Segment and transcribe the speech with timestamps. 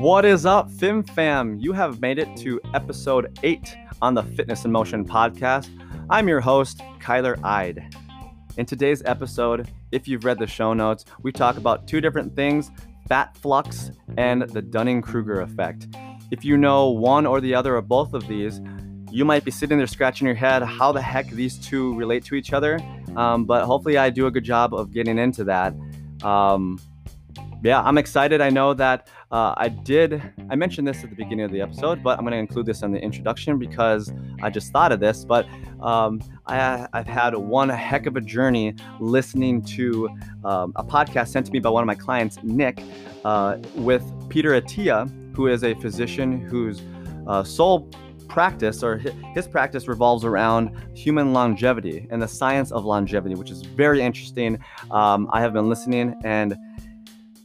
[0.00, 1.56] What is up, Fim Fam?
[1.58, 5.70] You have made it to episode 8 on the Fitness in Motion podcast.
[6.10, 7.94] I'm your host, Kyler Ide.
[8.58, 12.70] In today's episode, if you've read the show notes, we talk about two different things
[13.08, 15.88] fat flux and the Dunning Kruger effect.
[16.30, 18.60] If you know one or the other or both of these,
[19.10, 22.34] you might be sitting there scratching your head how the heck these two relate to
[22.34, 22.78] each other.
[23.16, 25.74] Um, but hopefully, I do a good job of getting into that.
[26.22, 26.78] Um,
[27.62, 28.40] yeah, I'm excited.
[28.40, 32.02] I know that uh, I did, I mentioned this at the beginning of the episode,
[32.02, 35.24] but I'm going to include this in the introduction because I just thought of this.
[35.24, 35.46] But
[35.80, 40.08] um, I, have had one heck of a journey listening to
[40.44, 42.82] um, a podcast sent to me by one of my clients, Nick,
[43.24, 46.82] uh, with Peter Attia, who is a physician whose
[47.26, 47.90] uh, sole
[48.30, 48.96] practice or
[49.34, 54.58] his practice revolves around human longevity and the science of longevity, which is very interesting.
[54.90, 56.56] Um, I have been listening and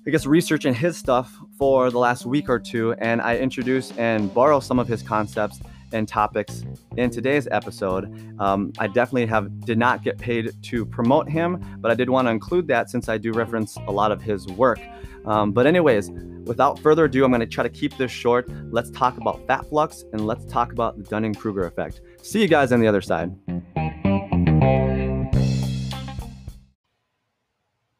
[0.08, 4.32] I guess researching his stuff for the last week or two, and I introduce and
[4.32, 5.60] borrow some of his concepts
[5.94, 6.64] and topics
[6.96, 8.14] in today's episode.
[8.40, 12.28] Um, I definitely have did not get paid to promote him, but I did want
[12.28, 14.80] to include that since I do reference a lot of his work.
[15.26, 16.12] Um, but anyways,
[16.46, 18.48] without further ado, I'm going to try to keep this short.
[18.72, 22.02] Let's talk about fat flux and let's talk about the Dunning-Kruger effect.
[22.22, 23.36] See you guys on the other side.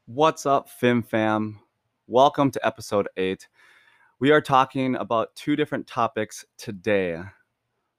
[0.06, 1.60] What's up, Fim Fam?
[2.06, 3.48] Welcome to episode eight.
[4.20, 7.20] We are talking about two different topics today.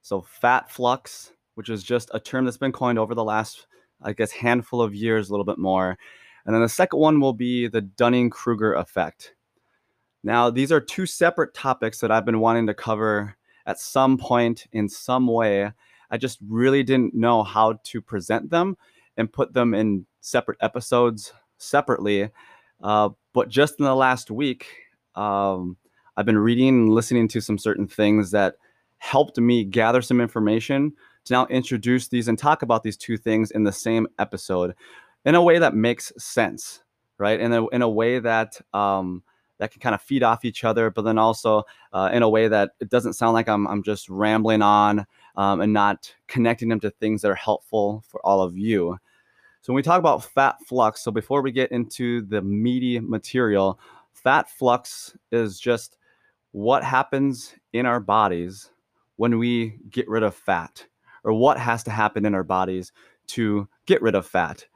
[0.03, 3.67] So, fat flux, which is just a term that's been coined over the last,
[4.01, 5.99] I guess, handful of years, a little bit more.
[6.47, 9.35] And then the second one will be the Dunning Kruger effect.
[10.23, 14.67] Now, these are two separate topics that I've been wanting to cover at some point
[14.73, 15.73] in some way.
[16.11, 18.77] I just really didn't know how to present them
[19.17, 22.31] and put them in separate episodes separately.
[22.81, 24.67] Uh, but just in the last week,
[25.17, 25.77] um,
[26.17, 28.55] I've been reading and listening to some certain things that
[28.99, 30.93] helped me gather some information
[31.25, 34.75] to now introduce these and talk about these two things in the same episode
[35.27, 36.83] in a way that makes sense,
[37.19, 37.39] right?
[37.39, 39.23] In a, in a way that um,
[39.59, 42.49] that can kind of feed off each other, but then also uh, in a way
[42.49, 46.81] that it doesn't sound like I'm, I'm just rambling on um, and not connecting them
[46.81, 48.97] to things that are helpful for all of you.
[49.63, 53.81] So when we talk about fat flux, so before we get into the meaty material,
[54.13, 55.97] fat flux is just
[56.53, 58.71] what happens in our bodies
[59.17, 60.87] when we get rid of fat,
[61.25, 62.93] or what has to happen in our bodies
[63.29, 64.67] to get rid of fat.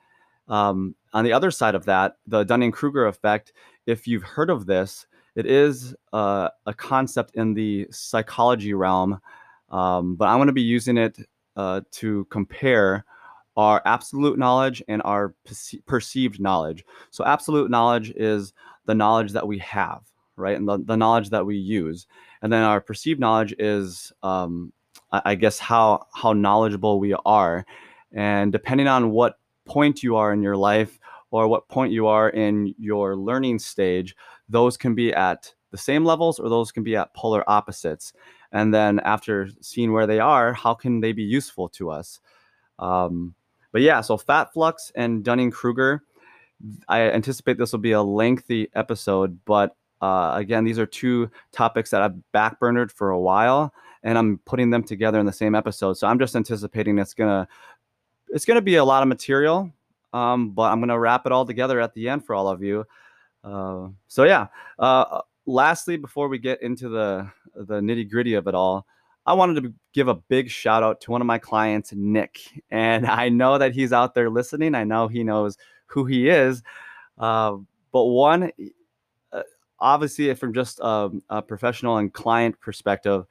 [0.51, 3.53] Um, on the other side of that, the Dunning Kruger effect,
[3.87, 5.07] if you've heard of this,
[5.37, 9.21] it is uh, a concept in the psychology realm,
[9.71, 11.19] um, but I'm going to be using it
[11.57, 13.05] uh, to compare
[13.57, 16.85] our absolute knowledge and our perce- perceived knowledge.
[17.11, 18.53] So, absolute knowledge is
[18.87, 20.03] the knowledge that we have,
[20.37, 20.57] right?
[20.57, 22.07] And the, the knowledge that we use.
[22.43, 24.73] And then our perceived knowledge is, um,
[25.13, 27.65] I, I guess, how, how knowledgeable we are.
[28.13, 29.40] And depending on what
[29.71, 30.99] point you are in your life
[31.31, 34.17] or what point you are in your learning stage,
[34.49, 38.13] those can be at the same levels or those can be at polar opposites.
[38.51, 42.19] And then after seeing where they are, how can they be useful to us?
[42.81, 43.37] Um,
[43.71, 46.03] but yeah, so fat flux and Dunning Kruger.
[46.89, 51.91] I anticipate this will be a lengthy episode, but uh, again, these are two topics
[51.91, 55.95] that I've backburnered for a while, and I'm putting them together in the same episode.
[55.95, 57.47] So I'm just anticipating it's gonna
[58.33, 59.73] it's gonna be a lot of material,
[60.13, 62.85] um, but I'm gonna wrap it all together at the end for all of you.
[63.43, 64.49] Uh, so yeah.
[64.79, 68.87] Uh, lastly, before we get into the the nitty gritty of it all,
[69.27, 72.41] I wanted to give a big shout out to one of my clients, Nick.
[72.71, 74.75] And I know that he's out there listening.
[74.75, 76.63] I know he knows who he is.
[77.19, 77.57] Uh,
[77.93, 78.51] but one,
[79.33, 79.43] uh,
[79.79, 83.27] obviously, from just a, a, professional and client perspective,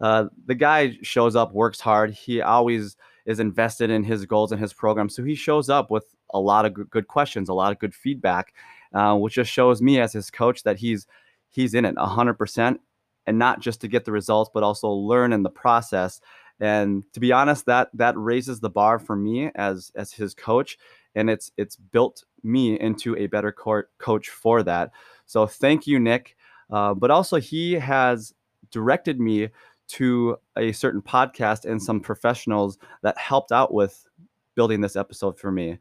[0.00, 2.10] uh, the guy shows up, works hard.
[2.10, 2.96] He always
[3.28, 5.10] is invested in his goals and his program.
[5.10, 8.54] So he shows up with a lot of good, questions, a lot of good feedback,
[8.94, 11.06] uh, which just shows me as his coach that he's
[11.50, 12.78] he's in it 100%
[13.26, 16.22] and not just to get the results, but also learn in the process.
[16.58, 20.78] And to be honest, that that raises the bar for me as as his coach,
[21.14, 24.90] and it's it's built me into a better court coach for that.
[25.26, 26.34] So thank you, Nick.
[26.70, 28.32] Uh, but also he has
[28.70, 29.50] directed me
[29.88, 34.06] to a certain podcast and some professionals that helped out with
[34.54, 35.78] building this episode for me.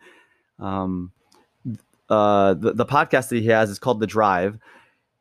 [0.60, 1.12] Um,
[2.10, 4.58] uh, the, the podcast that he has is called The Drive,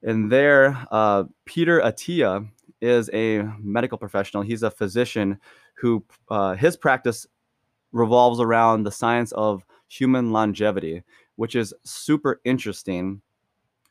[0.03, 2.49] and there, uh, Peter Attia
[2.81, 4.43] is a medical professional.
[4.43, 5.41] He's a physician
[5.75, 7.27] who uh, his practice
[7.93, 11.03] revolves around the science of human longevity,
[11.37, 13.21] which is super interesting.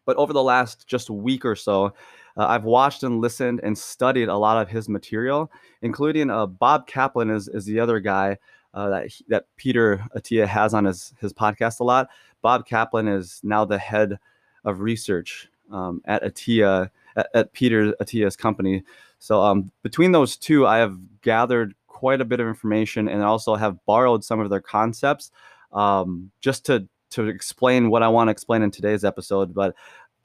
[0.06, 1.94] But over the last just week or so,
[2.37, 5.51] uh, I've watched and listened and studied a lot of his material,
[5.81, 8.37] including uh, Bob Kaplan is, is the other guy
[8.73, 12.09] uh, that that Peter Attia has on his his podcast a lot.
[12.41, 14.19] Bob Kaplan is now the head
[14.65, 18.83] of research um, at Attia, at, at, Peter Attia's company.
[19.19, 23.55] So um, between those two, I have gathered quite a bit of information and also
[23.55, 25.31] have borrowed some of their concepts
[25.71, 29.53] um, just to to explain what I want to explain in today's episode.
[29.53, 29.75] But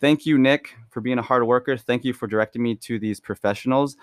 [0.01, 1.77] thank you, Nick, for being a hard worker.
[1.77, 3.97] Thank you for directing me to these professionals.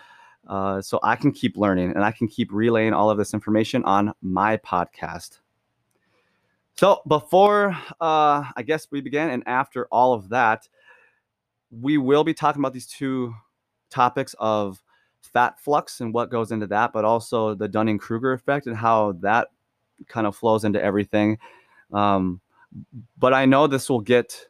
[0.47, 3.83] Uh, so I can keep learning and I can keep relaying all of this information
[3.83, 5.39] on my podcast.
[6.75, 10.69] So before uh, I guess we begin, and after all of that,
[11.69, 13.33] we will be talking about these two
[13.89, 14.81] topics of
[15.21, 19.13] fat flux and what goes into that, but also the Dunning Kruger effect and how
[19.19, 19.49] that
[20.07, 21.39] kind of flows into everything.
[21.91, 22.39] Um,
[23.17, 24.47] but I know this will get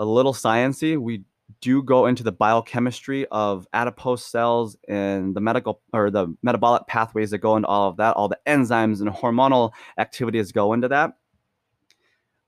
[0.00, 0.98] a little sciency.
[0.98, 1.24] We
[1.60, 7.30] do go into the biochemistry of adipose cells and the medical or the metabolic pathways
[7.30, 11.12] that go into all of that, all the enzymes and hormonal activities go into that.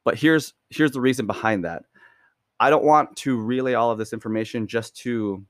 [0.05, 1.83] But here's here's the reason behind that.
[2.59, 5.45] I don't want to relay all of this information just to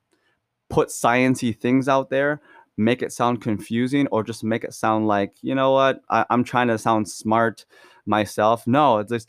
[0.69, 2.41] put sciency things out there,
[2.77, 6.43] make it sound confusing, or just make it sound like, you know what, I, am
[6.43, 7.65] trying to sound smart
[8.07, 8.67] myself.
[8.67, 9.29] No, it's just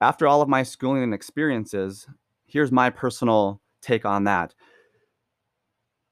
[0.00, 2.06] after all of my schooling and experiences,
[2.46, 4.54] here's my personal take on that.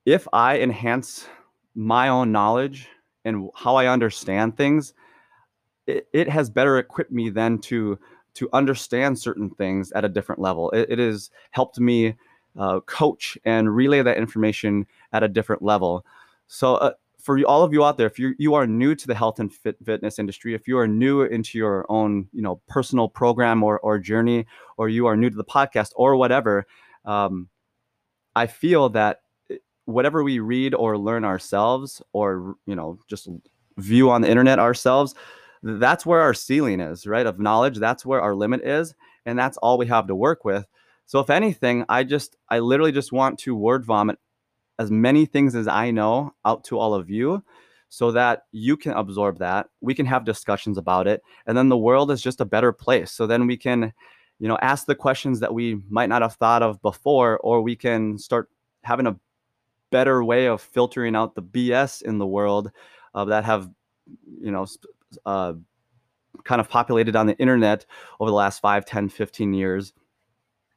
[0.04, 1.26] If I enhance
[1.74, 2.88] my own knowledge
[3.24, 4.94] and how I understand things,
[5.86, 7.98] it, it has better equipped me then to
[8.34, 10.70] to understand certain things at a different level.
[10.70, 12.14] It, it has helped me
[12.56, 16.04] uh, coach and relay that information at a different level.
[16.46, 19.14] So, uh, for all of you out there, if you you are new to the
[19.14, 23.08] health and fit, fitness industry, if you are new into your own you know personal
[23.08, 26.66] program or or journey, or you are new to the podcast or whatever,
[27.04, 27.48] um,
[28.36, 33.28] I feel that eh, whatever we read or learn ourselves, or you know just
[33.78, 35.14] view on the internet ourselves,
[35.62, 37.26] that's where our ceiling is, right?
[37.26, 38.94] Of knowledge, that's where our limit is,
[39.26, 40.66] and that's all we have to work with.
[41.06, 44.18] So if anything, I just I literally just want to word vomit
[44.78, 47.42] as many things as I know out to all of you
[47.88, 49.68] so that you can absorb that.
[49.80, 51.22] We can have discussions about it.
[51.46, 53.10] And then the world is just a better place.
[53.10, 53.92] So then we can,
[54.38, 57.76] you know, ask the questions that we might not have thought of before, or we
[57.76, 58.50] can start
[58.84, 59.16] having a
[59.90, 62.70] better way of filtering out the BS in the world
[63.14, 63.70] uh, that have,
[64.40, 64.66] you know,
[65.24, 65.54] uh,
[66.44, 67.86] kind of populated on the internet
[68.20, 69.92] over the last 5, 10, 15 years.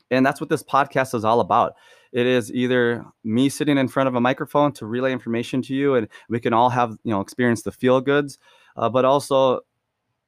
[0.10, 1.76] And that's what this podcast is all about.
[2.12, 5.96] It is either me sitting in front of a microphone to relay information to you,
[5.96, 8.38] and we can all have you know experience the feel goods,
[8.76, 9.62] uh, but also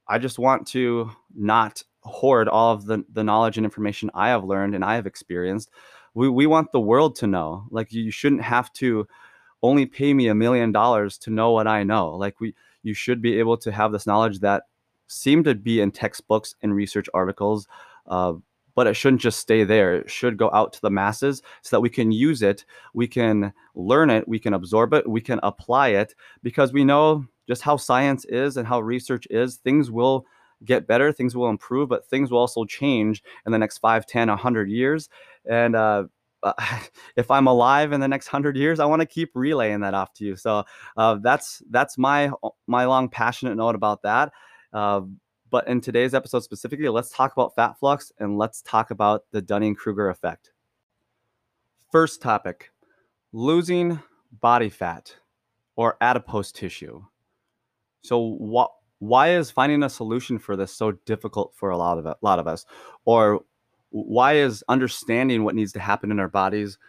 [0.08, 4.44] I just want to not hoard all of the, the knowledge and information I have
[4.44, 5.70] learned and I have experienced.
[6.14, 7.66] We, we want the world to know.
[7.72, 9.08] Like you shouldn't have to
[9.62, 12.12] only pay me a million dollars to know what I know.
[12.16, 12.54] Like we
[12.84, 14.64] you should be able to have this knowledge that
[15.08, 17.68] seem to be in textbooks and research articles.
[18.08, 18.34] Uh,
[18.76, 19.96] but it shouldn't just stay there.
[19.96, 23.54] It should go out to the masses so that we can use it, we can
[23.76, 27.78] learn it, we can absorb it, we can apply it because we know just how
[27.78, 29.58] science is and how research is.
[29.58, 30.26] Things will
[30.66, 34.30] get better, things will improve, but things will also change in the next 5, 10,
[34.30, 35.10] 100 years.
[35.50, 36.06] And uh,
[37.16, 40.14] if I'm alive in the next hundred years, I want to keep relaying that off
[40.14, 40.36] to you.
[40.36, 40.64] So
[40.98, 42.32] uh, that's that's my
[42.68, 44.32] my long passionate note about that.
[44.72, 45.02] Uh,
[45.54, 49.40] but in today's episode specifically, let's talk about fat flux and let's talk about the
[49.40, 50.52] Dunning Kruger effect.
[51.92, 52.72] First topic
[53.34, 54.00] losing
[54.42, 55.16] body fat
[55.76, 57.04] or adipose tissue.
[58.02, 58.68] So?
[58.98, 62.40] Why is finding a solution for this so difficult for a lot of a lot
[62.40, 62.66] of us,
[63.04, 63.42] or
[63.90, 66.80] why is understanding what needs to happen in our bodies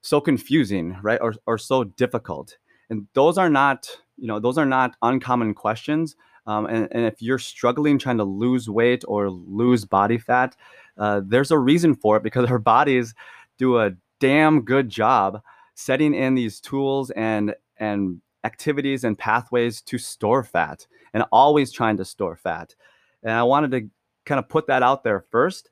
[0.00, 2.56] so confusing, right, or or so difficult?
[2.88, 6.16] And those are not, you know, those are not uncommon questions.
[6.46, 10.56] Um, and, and, if you're struggling trying to lose weight or lose body fat,
[10.96, 13.14] uh, there's a reason for it because our bodies
[13.58, 15.42] do a damn good job
[15.74, 21.96] setting in these tools and and activities and pathways to store fat and always trying
[21.96, 22.74] to store fat.
[23.22, 23.90] And I wanted to
[24.24, 25.70] kind of put that out there first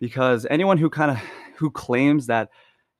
[0.00, 1.18] because anyone who kind of
[1.56, 2.50] who claims that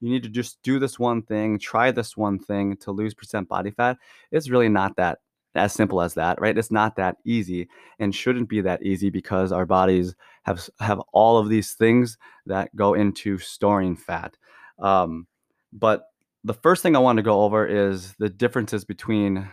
[0.00, 3.48] you need to just do this one thing, try this one thing to lose percent
[3.48, 3.98] body fat,
[4.30, 5.18] it's really not that
[5.58, 6.56] as simple as that, right?
[6.56, 11.38] It's not that easy and shouldn't be that easy because our bodies have have all
[11.38, 14.36] of these things that go into storing fat.
[14.78, 15.26] Um,
[15.72, 16.04] but
[16.44, 19.50] the first thing I want to go over is the differences between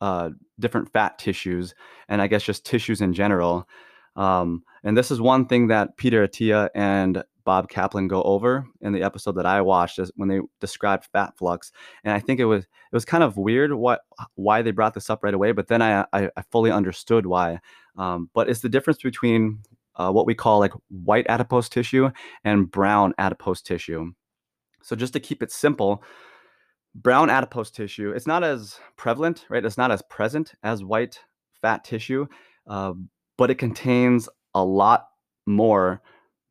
[0.00, 1.74] uh, different fat tissues
[2.08, 3.68] and I guess just tissues in general.
[4.16, 8.92] Um, and this is one thing that Peter Attia and Bob Kaplan go over in
[8.92, 11.72] the episode that I watched when they described fat flux.
[12.04, 14.02] And I think it was it was kind of weird what
[14.34, 17.60] why they brought this up right away, but then I I, I fully understood why.
[17.96, 19.60] Um, but it's the difference between
[19.96, 22.10] uh, what we call like white adipose tissue
[22.44, 24.12] and brown adipose tissue.
[24.82, 26.04] So just to keep it simple,
[26.94, 29.64] brown adipose tissue it's not as prevalent, right?
[29.64, 31.20] It's not as present as white
[31.62, 32.26] fat tissue,
[32.66, 32.92] uh,
[33.38, 35.08] but it contains a lot
[35.46, 36.02] more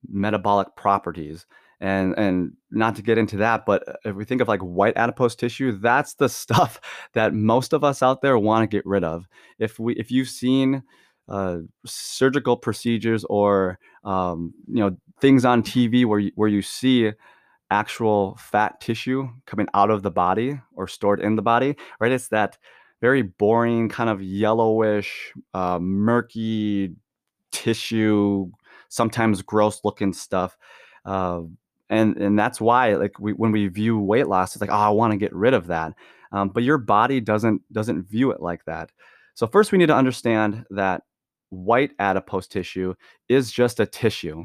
[0.07, 1.45] metabolic properties
[1.79, 4.97] and and not to get into that but uh, if we think of like white
[4.97, 6.79] adipose tissue that's the stuff
[7.13, 9.27] that most of us out there want to get rid of.
[9.59, 10.83] If we if you've seen
[11.27, 17.11] uh, surgical procedures or um, you know things on tv where you, where you see
[17.69, 22.29] actual fat tissue coming out of the body or stored in the body right it's
[22.29, 22.57] that
[23.01, 26.95] very boring kind of yellowish uh, murky
[27.51, 28.49] tissue
[28.89, 30.57] sometimes gross looking stuff.
[31.05, 31.41] Uh,
[31.89, 34.89] and and that's why like we, when we view weight loss, it's like oh I
[34.89, 35.93] want to get rid of that,
[36.31, 38.91] um, but your body doesn't doesn't view it like that.
[39.35, 41.03] So first we need to understand that
[41.49, 42.93] white adipose tissue
[43.29, 44.43] is just a tissue.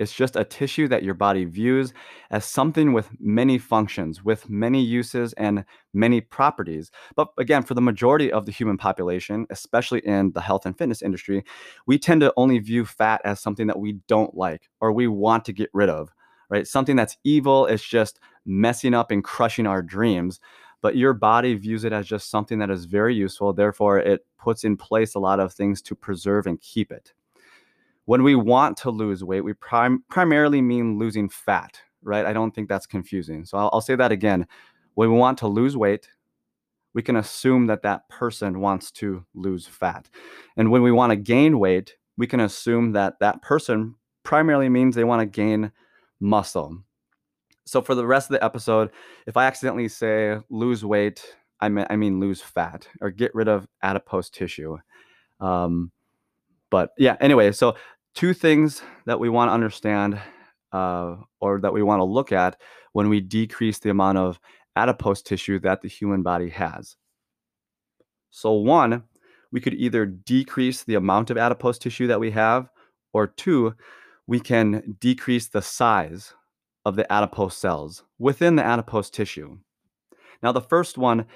[0.00, 1.92] It's just a tissue that your body views
[2.30, 6.90] as something with many functions, with many uses and many properties.
[7.14, 11.00] But again, for the majority of the human population, especially in the health and fitness
[11.00, 11.44] industry,
[11.86, 15.44] we tend to only view fat as something that we don't like or we want
[15.44, 16.12] to get rid of,
[16.50, 16.66] right?
[16.66, 20.40] Something that's evil, it's just messing up and crushing our dreams.
[20.82, 23.52] But your body views it as just something that is very useful.
[23.52, 27.14] Therefore, it puts in place a lot of things to preserve and keep it
[28.06, 32.26] when we want to lose weight, we prim- primarily mean losing fat, right?
[32.26, 33.44] I don't think that's confusing.
[33.44, 34.46] So I'll, I'll say that again.
[34.94, 36.08] When we want to lose weight,
[36.94, 40.08] we can assume that that person wants to lose fat.
[40.56, 44.94] And when we want to gain weight, we can assume that that person primarily means
[44.94, 45.72] they want to gain
[46.20, 46.78] muscle.
[47.66, 48.90] So for the rest of the episode,
[49.26, 53.48] if I accidentally say lose weight, I mean, I mean lose fat or get rid
[53.48, 54.76] of adipose tissue.
[55.40, 55.90] Um,
[56.70, 57.76] but yeah, anyway, so
[58.14, 60.20] two things that we want to understand
[60.72, 62.60] uh, or that we want to look at
[62.92, 64.40] when we decrease the amount of
[64.76, 66.96] adipose tissue that the human body has.
[68.30, 69.04] So, one,
[69.52, 72.68] we could either decrease the amount of adipose tissue that we have,
[73.12, 73.74] or two,
[74.26, 76.34] we can decrease the size
[76.84, 79.58] of the adipose cells within the adipose tissue.
[80.42, 81.26] Now, the first one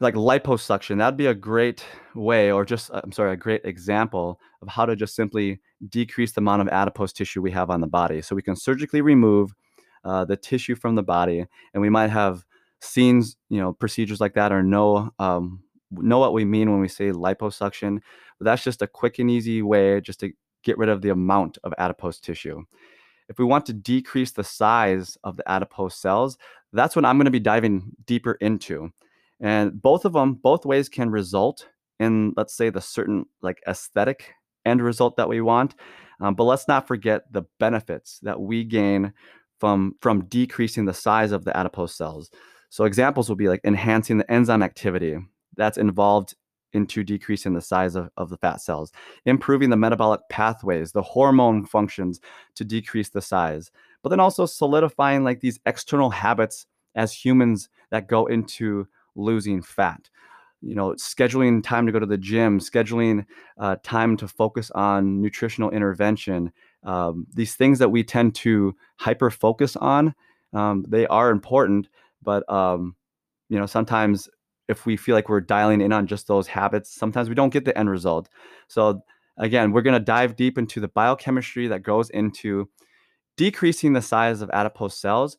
[0.00, 1.84] like liposuction that'd be a great
[2.14, 6.40] way or just i'm sorry a great example of how to just simply decrease the
[6.40, 8.22] amount of adipose tissue we have on the body.
[8.22, 9.54] So we can surgically remove
[10.04, 12.44] uh, the tissue from the body and we might have
[12.80, 16.88] scenes you know procedures like that or know um, know what we mean when we
[16.88, 18.00] say liposuction
[18.38, 20.30] but that's just a quick and easy way just to
[20.62, 22.62] get rid of the amount of adipose tissue.
[23.28, 26.36] If we want to decrease the size of the adipose cells
[26.74, 28.92] that's what i'm going to be diving deeper into
[29.44, 31.68] and both of them, both ways can result
[32.00, 34.32] in, let's say, the certain like aesthetic
[34.64, 35.74] end result that we want.
[36.20, 39.12] Um, but let's not forget the benefits that we gain
[39.60, 42.30] from from decreasing the size of the adipose cells.
[42.70, 45.18] So examples will be like enhancing the enzyme activity
[45.56, 46.34] that's involved
[46.72, 48.92] into decreasing the size of, of the fat cells,
[49.26, 52.18] improving the metabolic pathways, the hormone functions
[52.54, 53.70] to decrease the size,
[54.02, 60.10] but then also solidifying like these external habits as humans that go into losing fat.
[60.60, 63.26] You know scheduling time to go to the gym scheduling
[63.58, 66.52] uh, time to focus on nutritional intervention
[66.84, 70.14] um, these things that we tend to hyper focus on
[70.54, 71.88] um, they are important
[72.22, 72.96] but um,
[73.50, 74.28] you know sometimes
[74.68, 77.64] if we feel like we're dialing in on just those habits sometimes we don't get
[77.66, 78.28] the end result.
[78.68, 79.02] So
[79.36, 82.70] again we're going to dive deep into the biochemistry that goes into
[83.36, 85.36] decreasing the size of adipose cells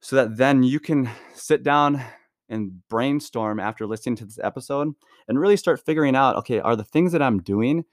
[0.00, 2.02] so that then you can sit down
[2.50, 4.94] and brainstorm after listening to this episode
[5.28, 7.84] and really start figuring out okay, are the things that I'm doing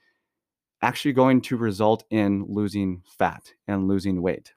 [0.82, 4.52] actually going to result in losing fat and losing weight?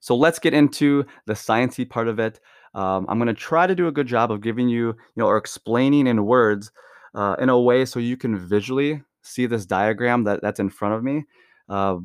[0.00, 2.40] So let's get into the sciencey part of it.
[2.74, 5.26] Um, I'm going to try to do a good job of giving you, you know,
[5.26, 6.70] or explaining in words
[7.14, 10.94] uh, in a way so you can visually see this diagram that that's in front
[10.94, 11.24] of me.
[11.68, 11.96] Uh,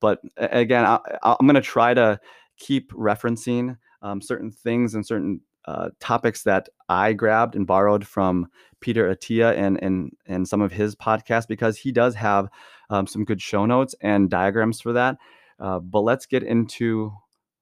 [0.00, 2.20] but again, I, am going to try to
[2.58, 8.48] keep referencing um, certain things and certain uh, topics that I grabbed and borrowed from
[8.80, 12.48] Peter Attia and and and some of his podcasts because he does have
[12.90, 15.16] um, some good show notes and diagrams for that.
[15.58, 17.12] Uh, but let's get into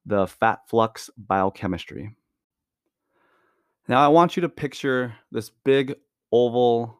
[0.04, 2.14] the fat flux biochemistry.
[3.88, 5.94] Now I want you to picture this big
[6.32, 6.98] oval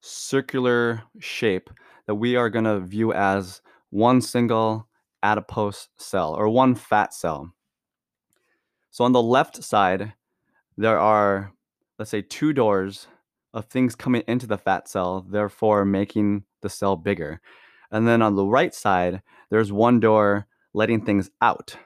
[0.00, 1.70] circular shape
[2.06, 4.86] that we are going to view as one single
[5.22, 7.52] adipose cell or one fat cell.
[8.90, 10.12] So on the left side,
[10.76, 11.52] there are,
[11.98, 13.06] let's say, two doors
[13.52, 17.40] of things coming into the fat cell, therefore making the cell bigger.
[17.90, 21.76] And then on the right side, there's one door letting things out,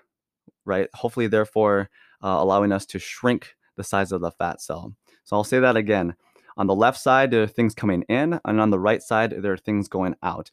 [0.65, 0.89] right?
[0.95, 1.91] Hopefully, therefore,
[2.23, 4.95] uh, allowing us to shrink the size of the fat cell.
[5.25, 6.15] So I'll say that again.
[6.57, 9.53] On the left side, there are things coming in, and on the right side, there
[9.53, 10.51] are things going out.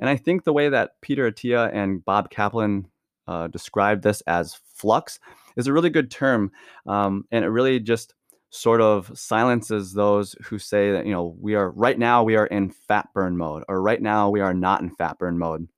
[0.00, 2.88] And I think the way that Peter Attia and Bob Kaplan
[3.26, 5.18] uh, described this as flux
[5.56, 6.50] is a really good term.
[6.86, 8.14] Um, and it really just
[8.50, 12.46] sort of silences those who say that, you know, we are right now, we are
[12.46, 15.68] in fat burn mode, or right now, we are not in fat burn mode.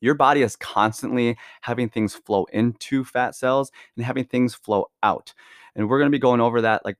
[0.00, 5.34] Your body is constantly having things flow into fat cells and having things flow out.
[5.74, 6.96] And we're going to be going over that like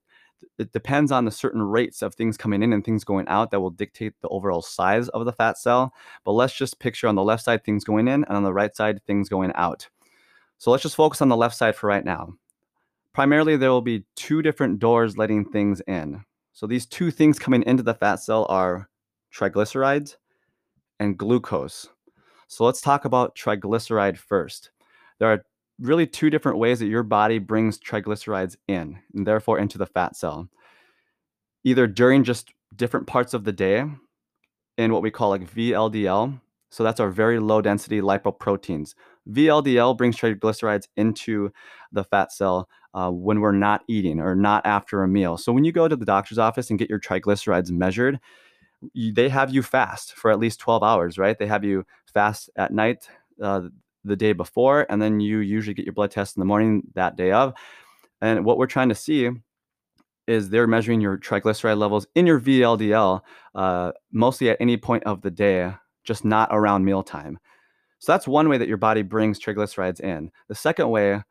[0.59, 3.61] it depends on the certain rates of things coming in and things going out that
[3.61, 5.93] will dictate the overall size of the fat cell.
[6.25, 8.75] But let's just picture on the left side things going in and on the right
[8.75, 9.88] side things going out.
[10.59, 12.35] So let's just focus on the left side for right now.
[13.12, 16.25] Primarily, there will be two different doors letting things in.
[16.52, 18.88] So these two things coming into the fat cell are
[19.35, 20.16] triglycerides
[21.00, 21.88] and glucose.
[22.49, 24.71] So let's talk about triglyceride first.
[25.19, 25.45] There are
[25.78, 30.16] really two different ways that your body brings triglycerides in and therefore into the fat
[30.16, 30.49] cell.
[31.64, 33.85] Either during just different parts of the day
[34.78, 36.40] in what we call like VLDL.
[36.71, 38.95] So that's our very low density lipoproteins.
[39.30, 41.50] VLDL brings triglycerides into
[41.92, 45.37] the fat cell uh, when we're not eating or not after a meal.
[45.37, 48.21] So when you go to the doctor's office and get your triglycerides measured,
[48.92, 51.38] you, they have you fast for at least 12 hours, right?
[51.38, 53.09] They have you fast at night
[53.42, 53.62] uh,
[54.07, 57.17] the day before, and then you usually get your blood test in the morning that
[57.17, 57.55] day of.
[58.21, 59.31] And what we're trying to see
[60.27, 63.21] is they're measuring your triglyceride levels in your VLDL
[63.55, 65.73] uh, mostly at any point of the day,
[66.05, 67.39] just not around mealtime.
[67.99, 70.31] So that's one way that your body brings triglycerides in.
[70.49, 71.23] The second way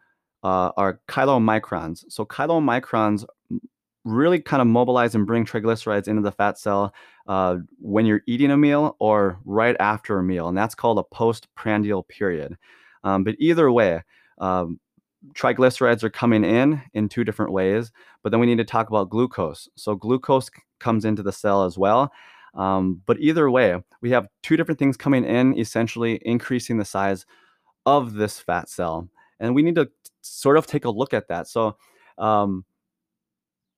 [0.43, 2.05] uh, are chylomicrons.
[2.09, 3.25] So chylomicrons
[4.05, 6.93] really kind of mobilize and bring triglycerides into the fat cell
[7.27, 11.03] uh, when you're eating a meal or right after a meal, and that's called a
[11.03, 12.55] postprandial period.
[13.03, 14.01] Um, but either way,
[14.37, 14.79] um,
[15.33, 17.91] triglycerides are coming in in two different ways,
[18.21, 19.67] but then we need to talk about glucose.
[19.75, 22.11] So glucose comes into the cell as well.
[22.53, 27.25] Um, but either way, we have two different things coming in, essentially increasing the size
[27.85, 29.09] of this fat cell.
[29.39, 29.89] And we need to
[30.21, 31.47] sort of take a look at that.
[31.47, 31.77] So,
[32.17, 32.63] um,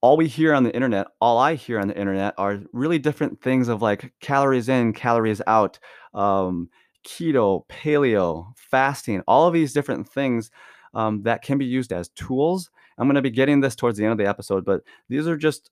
[0.01, 3.41] all we hear on the internet, all I hear on the internet are really different
[3.41, 5.79] things of like calories in, calories out,
[6.13, 6.69] um,
[7.05, 10.51] keto, paleo, fasting, all of these different things
[10.93, 12.69] um, that can be used as tools.
[12.97, 15.37] I'm going to be getting this towards the end of the episode, but these are
[15.37, 15.71] just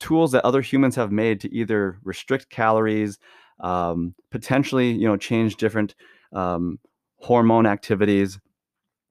[0.00, 3.18] tools that other humans have made to either restrict calories,
[3.60, 5.94] um, potentially, you know, change different
[6.32, 6.78] um,
[7.18, 8.38] hormone activities,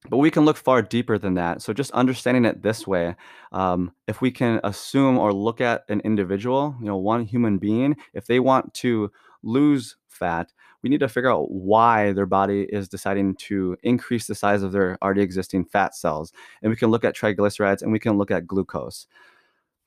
[0.10, 1.62] but we can look far deeper than that.
[1.62, 3.16] So just understanding it this way,
[3.52, 7.96] um, if we can assume or look at an individual, you know, one human being,
[8.14, 9.12] if they want to
[9.44, 14.36] lose fat, we need to figure out why their body is deciding to increase the
[14.36, 16.34] size of their already existing fat cells.
[16.62, 19.08] And we can look at triglycerides and we can look at glucose.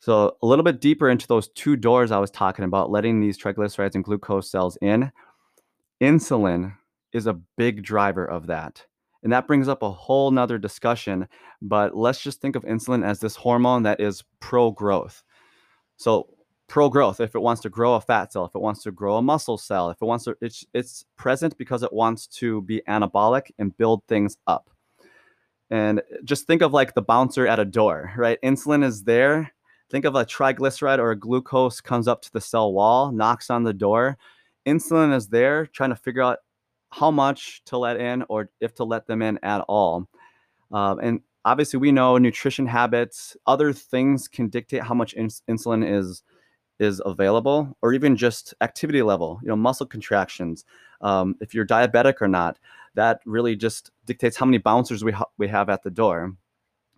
[0.01, 3.39] So a little bit deeper into those two doors I was talking about, letting these
[3.39, 5.13] triglycerides and glucose cells in,
[6.01, 6.77] insulin
[7.13, 8.87] is a big driver of that.
[9.27, 11.27] And that brings up a whole nother discussion.
[11.61, 15.25] But let's just think of insulin as this hormone that is pro growth.
[15.97, 16.29] So,
[16.69, 19.17] pro growth, if it wants to grow a fat cell, if it wants to grow
[19.17, 22.83] a muscle cell, if it wants to, it's, it's present because it wants to be
[22.89, 24.71] anabolic and build things up.
[25.71, 28.39] And just think of like the bouncer at a door, right?
[28.45, 29.53] Insulin is there.
[29.91, 33.65] Think of a triglyceride or a glucose comes up to the cell wall, knocks on
[33.65, 34.19] the door.
[34.69, 36.39] Insulin is there trying to figure out
[36.97, 40.09] how much to let in or if to let them in at all.
[40.73, 45.87] Um, and obviously, we know nutrition habits, other things can dictate how much ins- insulin
[45.87, 46.23] is
[46.79, 49.39] is available, or even just activity level.
[49.43, 50.65] You know, muscle contractions.
[51.03, 52.59] Um, if you're diabetic or not,
[52.95, 56.35] that really just dictates how many bouncers we ha- we have at the door.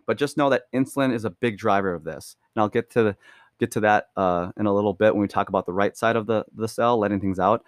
[0.05, 3.03] But just know that insulin is a big driver of this, and I'll get to
[3.03, 3.17] the,
[3.59, 6.15] get to that uh, in a little bit when we talk about the right side
[6.15, 7.65] of the the cell, letting things out.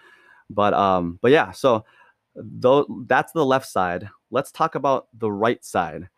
[0.50, 1.86] But um, but yeah, so
[2.36, 4.10] though that's the left side.
[4.30, 6.10] Let's talk about the right side.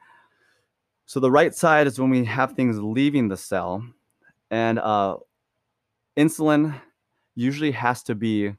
[1.06, 3.84] So the right side is when we have things leaving the cell
[4.52, 5.18] and uh,
[6.18, 6.80] insulin
[7.36, 8.54] usually has to be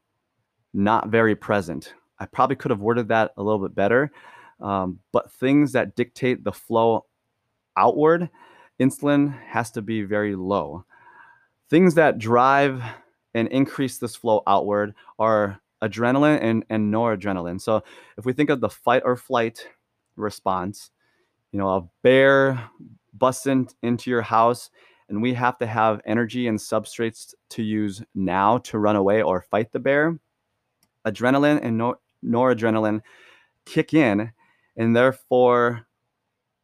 [0.72, 1.94] not very present.
[2.18, 4.10] I probably could have worded that a little bit better
[4.60, 7.06] um, but things that dictate the flow
[7.76, 8.30] outward
[8.80, 10.84] insulin has to be very low.
[11.70, 12.82] Things that drive
[13.34, 17.61] and increase this flow outward are adrenaline and, and noradrenaline.
[17.61, 17.83] So
[18.16, 19.68] if we think of the fight or flight
[20.16, 20.90] response,
[21.53, 22.70] you know, a bear
[23.12, 24.70] busts in, into your house
[25.09, 29.42] and we have to have energy and substrates to use now to run away or
[29.42, 30.18] fight the bear.
[31.07, 33.03] Adrenaline and nor- noradrenaline
[33.66, 34.33] kick in
[34.77, 35.87] and therefore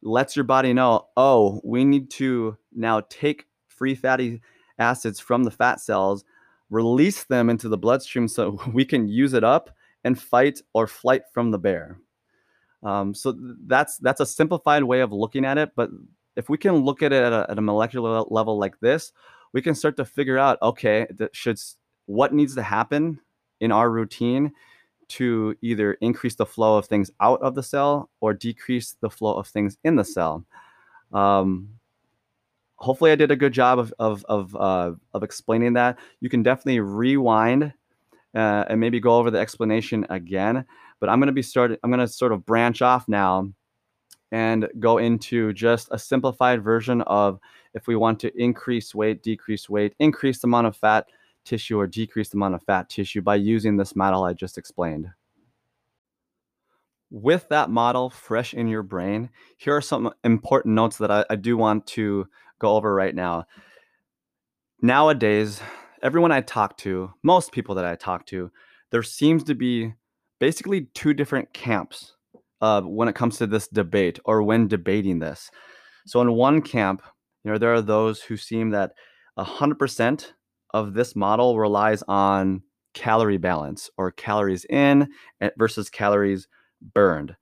[0.01, 4.41] lets your body know, oh, we need to now take free fatty
[4.79, 6.25] acids from the fat cells,
[6.71, 9.69] release them into the bloodstream so we can use it up
[10.03, 11.99] and fight or flight from the bear.
[12.81, 15.91] Um, so that's that's a simplified way of looking at it, but
[16.35, 19.11] if we can look at it at a, at a molecular level like this,
[19.53, 21.59] we can start to figure out okay, should
[22.07, 23.19] what needs to happen
[23.59, 24.51] in our routine
[25.09, 29.33] to either increase the flow of things out of the cell or decrease the flow
[29.33, 30.45] of things in the cell.
[31.11, 31.69] Um,
[32.81, 35.99] hopefully, I did a good job of of of, uh, of explaining that.
[36.19, 37.73] You can definitely rewind
[38.35, 40.65] uh, and maybe go over the explanation again.
[40.99, 41.79] But I'm going to be started.
[41.83, 43.51] I'm going to sort of branch off now
[44.31, 47.39] and go into just a simplified version of
[47.73, 51.07] if we want to increase weight, decrease weight, increase the amount of fat
[51.43, 55.07] tissue, or decrease the amount of fat tissue by using this model I just explained.
[57.11, 61.35] With that model fresh in your brain, here are some important notes that I, I
[61.35, 63.45] do want to go over right now.
[64.81, 65.61] Nowadays,
[66.01, 68.49] everyone I talk to, most people that I talk to,
[68.91, 69.93] there seems to be
[70.39, 72.15] basically two different camps
[72.61, 75.51] uh, when it comes to this debate or when debating this.
[76.05, 77.01] So in one camp,
[77.43, 78.93] you know, there are those who seem that
[79.37, 80.31] 100%
[80.73, 85.09] of this model relies on calorie balance or calories in
[85.41, 86.47] eh, versus calories
[86.81, 87.35] burned.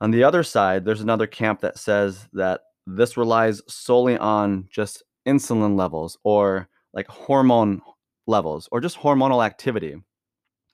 [0.00, 5.02] On the other side, there's another camp that says that this relies solely on just
[5.26, 7.80] insulin levels or like hormone
[8.26, 9.96] levels or just hormonal activity.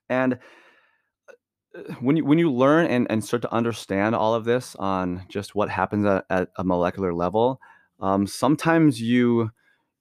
[0.09, 0.38] And
[2.01, 5.55] when you when you learn and, and start to understand all of this on just
[5.55, 7.61] what happens at, at a molecular level,
[8.01, 9.51] um, sometimes you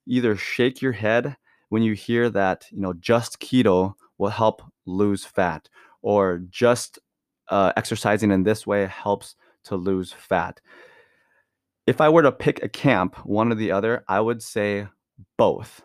[0.06, 1.36] either shake your head
[1.68, 5.68] when you hear that you know just keto will help lose fat,
[6.02, 6.98] or just
[7.50, 9.34] uh, exercising in this way helps
[9.64, 10.60] to lose fat.
[11.86, 14.86] If I were to pick a camp, one or the other, I would say
[15.36, 15.82] both.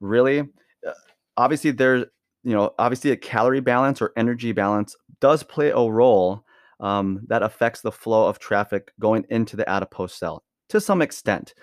[0.00, 0.92] Really, uh,
[1.36, 2.04] obviously there's
[2.44, 6.44] you know obviously a calorie balance or energy balance does play a role
[6.80, 11.54] um, that affects the flow of traffic going into the adipose cell to some extent.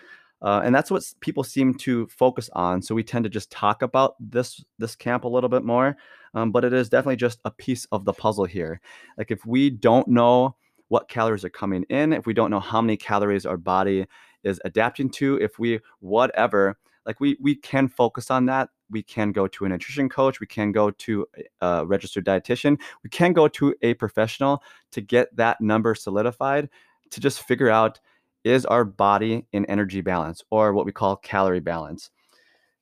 [0.43, 2.81] Uh, and that's what people seem to focus on.
[2.81, 5.95] So we tend to just talk about this this camp a little bit more,
[6.33, 8.81] um, but it is definitely just a piece of the puzzle here.
[9.17, 10.55] Like if we don't know
[10.89, 14.05] what calories are coming in, if we don't know how many calories our body
[14.43, 19.31] is adapting to, if we whatever, like we we can focus on that we can
[19.31, 21.25] go to a nutrition coach we can go to
[21.61, 26.69] a registered dietitian we can go to a professional to get that number solidified
[27.09, 27.99] to just figure out
[28.43, 32.09] is our body in energy balance or what we call calorie balance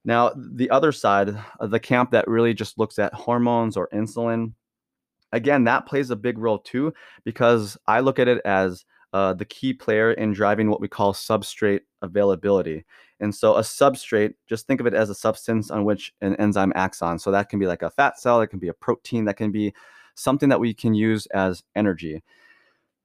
[0.04, 4.54] now the other side of the camp that really just looks at hormones or insulin
[5.32, 6.94] again that plays a big role too
[7.24, 11.14] because i look at it as uh, the key player in driving what we call
[11.14, 12.86] substrate availability.
[13.20, 16.72] And so a substrate, just think of it as a substance on which an enzyme
[16.76, 17.20] acts on.
[17.20, 19.52] So that can be like a fat cell, it can be a protein, that can
[19.52, 19.74] be
[20.16, 22.24] something that we can use as energy.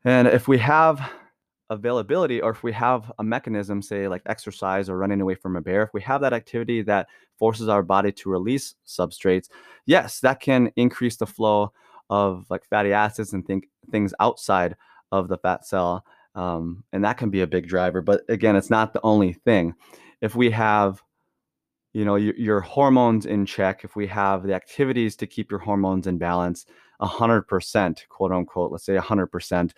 [0.05, 1.11] And if we have
[1.71, 5.61] availability or if we have a mechanism say like exercise or running away from a
[5.61, 9.49] bear if we have that activity that forces our body to release substrates
[9.85, 11.73] yes that can increase the flow
[12.11, 14.77] of like fatty acids and think things outside
[15.13, 16.05] of the fat cell.
[16.35, 18.03] Um, and that can be a big driver.
[18.03, 19.75] But again, it's not the only thing.
[20.21, 21.03] If we have,
[21.93, 25.61] you know, your, your hormones in check, if we have the activities to keep your
[25.61, 26.67] hormones in balance,
[27.01, 29.73] 100%, quote unquote, let's say 100%,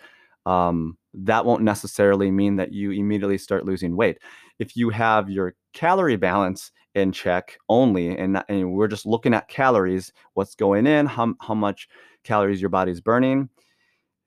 [0.45, 4.19] um, that won't necessarily mean that you immediately start losing weight.
[4.59, 9.47] If you have your calorie balance in check only, and, and we're just looking at
[9.47, 11.87] calories, what's going in, how, how much
[12.23, 13.49] calories your body's burning,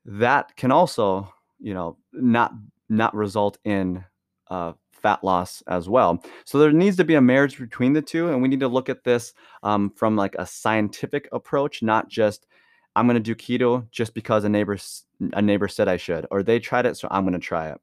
[0.05, 2.51] that can also you know not
[2.89, 4.03] not result in
[4.49, 8.29] uh, fat loss as well so there needs to be a marriage between the two
[8.29, 12.45] and we need to look at this um, from like a scientific approach not just
[12.95, 14.77] i'm going to do keto just because a neighbor
[15.33, 17.79] a neighbor said i should or they tried it so i'm going to try it.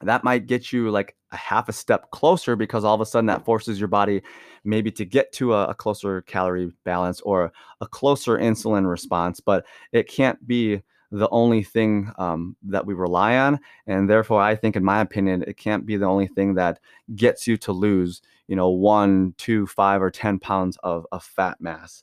[0.00, 3.26] That might get you like a half a step closer because all of a sudden
[3.26, 4.22] that forces your body
[4.62, 9.66] maybe to get to a, a closer calorie balance or a closer insulin response but
[9.92, 14.76] it can't be the only thing um, that we rely on and therefore i think
[14.76, 16.78] in my opinion it can't be the only thing that
[17.16, 21.60] gets you to lose you know one two five or ten pounds of, of fat
[21.60, 22.02] mass.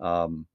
[0.00, 0.46] Um,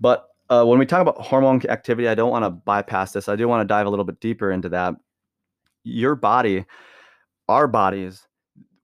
[0.00, 3.36] but uh, when we talk about hormone activity i don't want to bypass this i
[3.36, 4.94] do want to dive a little bit deeper into that
[5.84, 6.64] your body
[7.48, 8.26] our bodies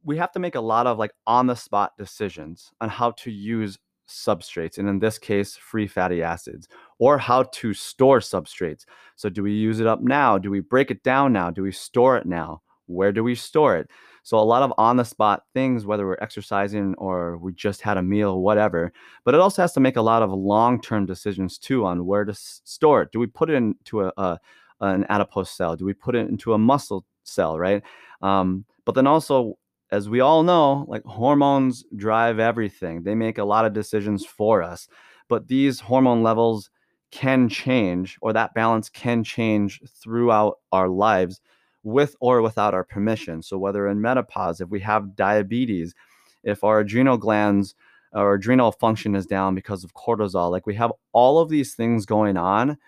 [0.05, 3.31] we have to make a lot of like on the spot decisions on how to
[3.31, 3.79] use
[4.09, 6.67] substrates, and in this case, free fatty acids,
[6.99, 8.85] or how to store substrates.
[9.17, 10.39] So, do we use it up now?
[10.39, 11.51] Do we break it down now?
[11.51, 12.63] Do we store it now?
[12.87, 13.91] Where do we store it?
[14.23, 17.97] So, a lot of on the spot things, whether we're exercising or we just had
[17.97, 18.93] a meal, whatever.
[19.25, 22.25] But it also has to make a lot of long term decisions too on where
[22.25, 23.13] to store it.
[23.13, 24.39] Do we put it into a, a
[24.81, 25.77] an adipose cell?
[25.77, 27.83] Do we put it into a muscle cell, right?
[28.23, 29.59] Um, but then also
[29.91, 33.03] as we all know, like hormones drive everything.
[33.03, 34.89] They make a lot of decisions for us.
[35.29, 36.71] But these hormone levels
[37.11, 41.41] can change, or that balance can change throughout our lives
[41.83, 43.43] with or without our permission.
[43.43, 45.95] So, whether in menopause, if we have diabetes,
[46.43, 47.75] if our adrenal glands
[48.13, 52.07] or adrenal function is down because of cortisol, like we have all of these things
[52.07, 52.79] going on.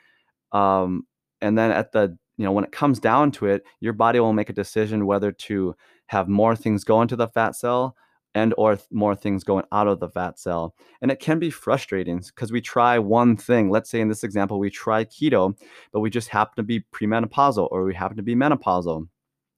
[0.52, 1.06] Um,
[1.40, 4.32] and then at the, you know, when it comes down to it, your body will
[4.32, 5.74] make a decision whether to
[6.06, 7.96] have more things go into the fat cell
[8.34, 11.50] and or th- more things going out of the fat cell and it can be
[11.50, 15.56] frustrating because we try one thing let's say in this example we try keto
[15.92, 19.06] but we just happen to be premenopausal or we happen to be menopausal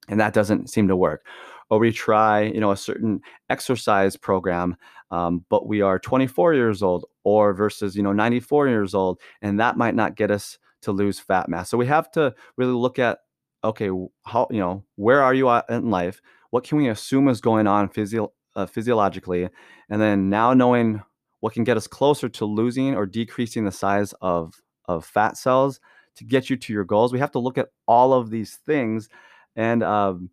[0.09, 1.27] and that doesn't seem to work
[1.71, 4.77] or we try you know a certain exercise program
[5.11, 9.61] um, but we are 24 years old or versus you know 94 years old and
[9.61, 12.99] that might not get us to lose fat mass so we have to really look
[12.99, 13.19] at
[13.65, 13.91] okay
[14.25, 16.21] how you know where are you in life?
[16.51, 19.49] What can we assume is going on physio- uh, physiologically,
[19.89, 21.03] and then now knowing
[21.41, 25.81] what can get us closer to losing or decreasing the size of of fat cells
[26.17, 27.13] to get you to your goals.
[27.13, 29.09] We have to look at all of these things,
[29.57, 30.31] and um,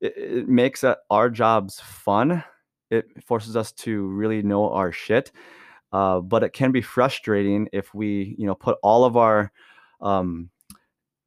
[0.00, 2.42] it, it makes uh, our jobs fun.
[2.90, 5.32] It forces us to really know our shit,
[5.92, 9.50] uh, but it can be frustrating if we, you know, put all of our
[10.00, 10.50] um,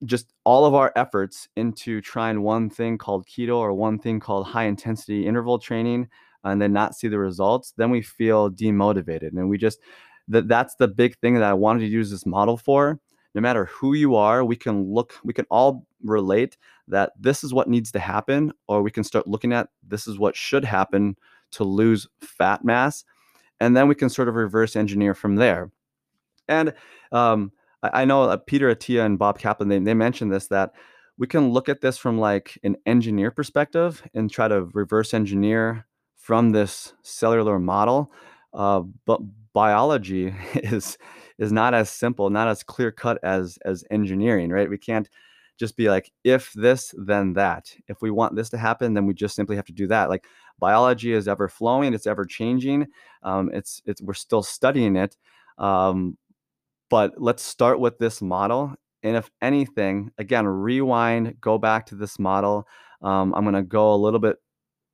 [0.05, 4.47] just all of our efforts into trying one thing called keto or one thing called
[4.47, 6.07] high intensity interval training
[6.43, 9.79] and then not see the results then we feel demotivated and we just
[10.27, 12.99] that that's the big thing that i wanted to use this model for.
[13.35, 17.53] No matter who you are we can look we can all relate that this is
[17.53, 21.15] what needs to happen or we can start looking at this is what should happen
[21.51, 23.03] to lose fat mass
[23.59, 25.71] and then we can sort of reverse engineer from there.
[26.47, 26.73] And
[27.11, 27.51] um,
[27.83, 30.71] I, I know uh, Peter Attia and Bob Kaplan, they, they mentioned this that
[31.17, 35.85] we can look at this from like an engineer perspective and try to reverse engineer
[36.29, 38.11] from this cellular model.
[38.53, 39.19] Uh, but
[39.51, 40.95] biology is
[41.39, 44.69] is not as simple, not as clear cut as as engineering, right?
[44.69, 45.09] We can't
[45.57, 47.75] just be like if this then that.
[47.87, 50.07] If we want this to happen, then we just simply have to do that.
[50.07, 50.27] Like
[50.59, 52.85] biology is ever flowing, it's ever changing.
[53.23, 55.17] Um, it's it's we're still studying it.
[55.57, 56.15] Um,
[56.91, 58.75] but let's start with this model.
[59.01, 62.67] And if anything, again, rewind, go back to this model.
[63.01, 64.37] Um, I'm going to go a little bit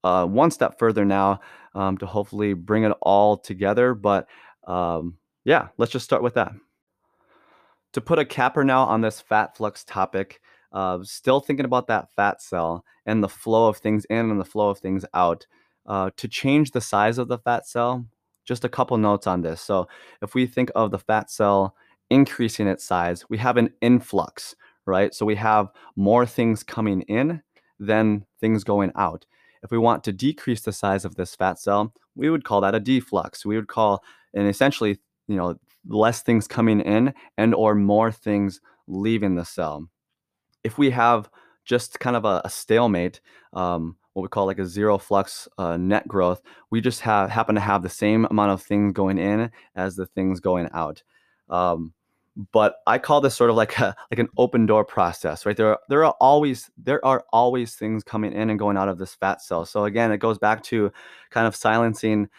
[0.06, 1.40] uh, one step further now
[1.74, 3.96] um, to hopefully bring it all together.
[3.96, 4.28] But
[4.68, 6.52] um, yeah, let's just start with that.
[7.94, 10.42] To put a capper now on this fat flux topic,
[10.72, 14.46] uh, still thinking about that fat cell and the flow of things in and the
[14.46, 15.48] flow of things out.
[15.88, 18.06] Uh, to change the size of the fat cell,
[18.44, 19.62] just a couple notes on this.
[19.62, 19.88] So,
[20.22, 21.76] if we think of the fat cell
[22.10, 25.14] increasing its size, we have an influx, right?
[25.14, 27.42] So we have more things coming in
[27.80, 29.26] than things going out.
[29.66, 32.76] If we want to decrease the size of this fat cell, we would call that
[32.76, 33.44] a deflux.
[33.46, 34.04] We would call,
[34.36, 35.56] and essentially, you know,
[35.88, 39.90] less things coming in and or more things leaving the cell.
[40.64, 41.30] If we have
[41.66, 43.22] just kind of a, a stalemate,
[43.54, 47.56] um, what we call like a zero flux uh, net growth, we just have happen
[47.56, 51.02] to have the same amount of things going in as the things going out.
[51.50, 51.94] Um,
[52.52, 55.56] but I call this sort of like a like an open door process, right?
[55.56, 58.98] There are there are always there are always things coming in and going out of
[58.98, 59.66] this fat cell.
[59.66, 60.92] So again, it goes back to
[61.30, 62.30] kind of silencing.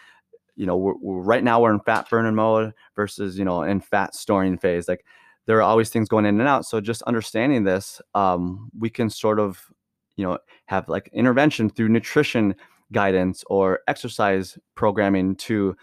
[0.54, 3.80] You know, we're, we're, right now we're in fat burning mode versus you know in
[3.80, 4.86] fat storing phase.
[4.86, 5.04] Like
[5.46, 6.66] there are always things going in and out.
[6.66, 9.64] So just understanding this, um, we can sort of
[10.16, 12.54] you know have like intervention through nutrition
[12.92, 15.76] guidance or exercise programming to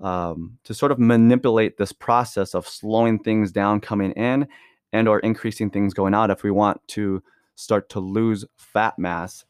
[0.00, 4.46] um, to sort of manipulate this process of slowing things down coming in
[4.92, 7.22] and or increasing things going out if we want to
[7.54, 9.44] start to lose fat mass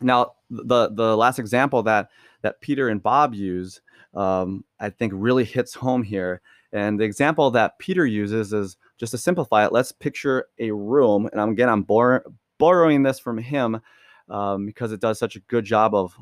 [0.00, 2.08] now the the last example that
[2.42, 3.80] that peter and bob use
[4.14, 6.40] um, i think really hits home here
[6.72, 11.28] and the example that peter uses is just to simplify it, let's picture a room.
[11.32, 12.24] And again, I'm bor-
[12.58, 13.80] borrowing this from him
[14.28, 16.16] um, because it does such a good job of,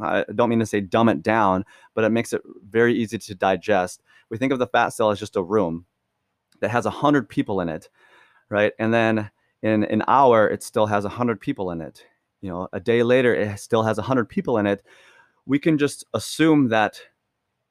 [0.00, 1.64] I don't mean to say dumb it down,
[1.94, 4.02] but it makes it very easy to digest.
[4.30, 5.86] We think of the fat cell as just a room
[6.60, 7.88] that has 100 people in it,
[8.48, 8.72] right?
[8.78, 9.30] And then
[9.62, 12.04] in an hour, it still has 100 people in it.
[12.40, 14.84] You know, a day later, it still has 100 people in it.
[15.46, 17.00] We can just assume that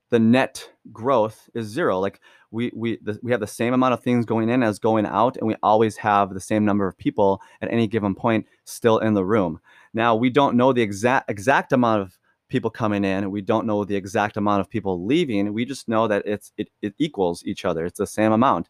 [0.10, 2.00] the net growth is zero.
[2.00, 5.06] Like we we the, we have the same amount of things going in as going
[5.06, 9.00] out, and we always have the same number of people at any given point still
[9.00, 9.60] in the room.
[9.94, 12.18] Now we don't know the exact exact amount of
[12.50, 13.32] people coming in.
[13.32, 15.54] We don't know the exact amount of people leaving.
[15.54, 17.86] We just know that it's it, it equals each other.
[17.86, 18.70] It's the same amount.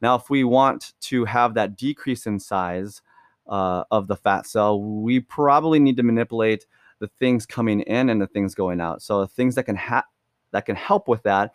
[0.00, 3.00] Now, if we want to have that decrease in size
[3.46, 6.66] uh, of the fat cell, we probably need to manipulate
[6.98, 9.02] the things coming in and the things going out.
[9.02, 10.06] So the things that can ha-
[10.52, 11.52] that can help with that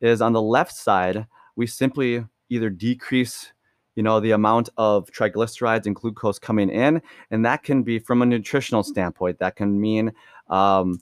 [0.00, 1.26] is on the left side,
[1.56, 3.52] we simply either decrease
[3.94, 8.22] you know the amount of triglycerides and glucose coming in and that can be from
[8.22, 9.38] a nutritional standpoint.
[9.38, 10.12] That can mean
[10.48, 11.00] um,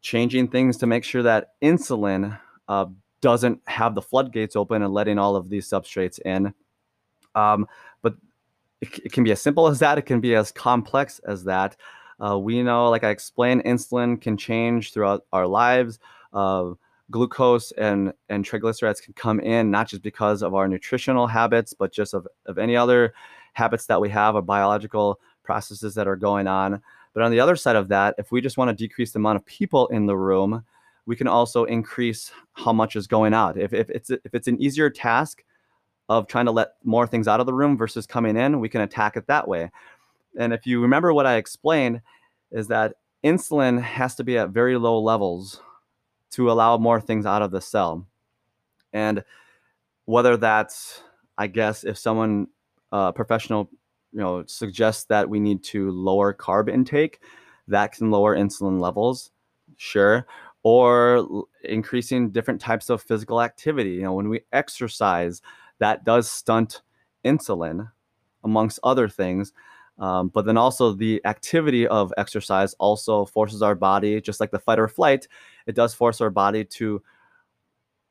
[0.00, 2.86] changing things to make sure that insulin uh,
[3.20, 6.52] doesn't have the floodgates open and letting all of these substrates in.
[7.34, 7.66] Um,
[8.02, 8.14] but
[8.80, 9.98] it, it, can be as simple as that.
[9.98, 11.76] It can be as complex as that.
[12.24, 15.98] Uh, we know like i explained insulin can change throughout our lives.
[16.32, 16.72] Uh,
[17.10, 21.92] glucose and, and triglycerides can come in not just because of our nutritional habits, but
[21.92, 23.14] just of, of any other
[23.52, 26.80] habits that we have or biological processes that are going on.
[27.12, 29.36] But on the other side of that, if we just want to decrease the amount
[29.36, 30.64] of people in the room,
[31.06, 33.58] we can also increase how much is going out.
[33.58, 35.44] If, if, it's, if it's an easier task
[36.08, 38.80] of trying to let more things out of the room versus coming in, we can
[38.80, 39.70] attack it that way.
[40.38, 42.00] And if you remember what I explained,
[42.50, 45.60] is that insulin has to be at very low levels
[46.34, 48.06] to allow more things out of the cell.
[48.92, 49.24] And
[50.04, 51.02] whether that's,
[51.38, 52.48] I guess, if someone,
[52.92, 53.68] uh, professional,
[54.12, 57.20] you know, suggests that we need to lower carb intake,
[57.68, 59.30] that can lower insulin levels,
[59.76, 60.26] sure.
[60.62, 61.26] Or
[61.64, 63.92] increasing different types of physical activity.
[63.92, 65.42] You know, when we exercise,
[65.78, 66.82] that does stunt
[67.24, 67.90] insulin,
[68.44, 69.52] amongst other things.
[69.98, 74.58] Um, but then also the activity of exercise also forces our body, just like the
[74.58, 75.26] fight or flight,
[75.66, 77.02] it does force our body to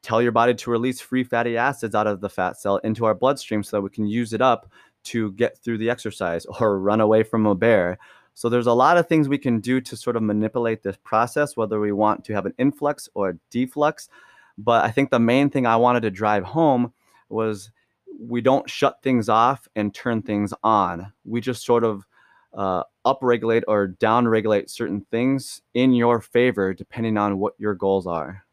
[0.02, 3.16] tell your body to release free fatty acids out of the fat cell into our
[3.16, 4.70] bloodstream so that we can use it up
[5.04, 7.98] to get through the exercise or run away from a bear.
[8.36, 11.56] So there's a lot of things we can do to sort of manipulate this process,
[11.56, 14.10] whether we want to have an influx or a deflux.
[14.58, 16.94] But I think the main thing I wanted to drive home
[17.30, 17.72] was
[18.20, 21.12] we don't shut things off and turn things on.
[21.26, 22.06] We just sort of
[22.54, 28.46] uh, upregulate or downregulate certain things in your favor depending on what your goals are.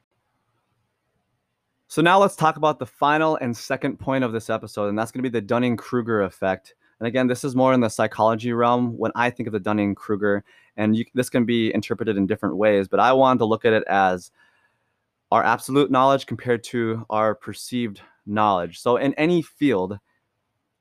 [1.88, 5.10] So now let's talk about the final and second point of this episode, and that's
[5.10, 6.74] going to be the Dunning-Kruger effect.
[7.00, 10.44] And again, this is more in the psychology realm when I think of the Dunning-Kruger,
[10.76, 12.86] and you, this can be interpreted in different ways.
[12.86, 14.30] But I wanted to look at it as
[15.32, 18.78] our absolute knowledge compared to our perceived knowledge.
[18.78, 19.98] So in any field,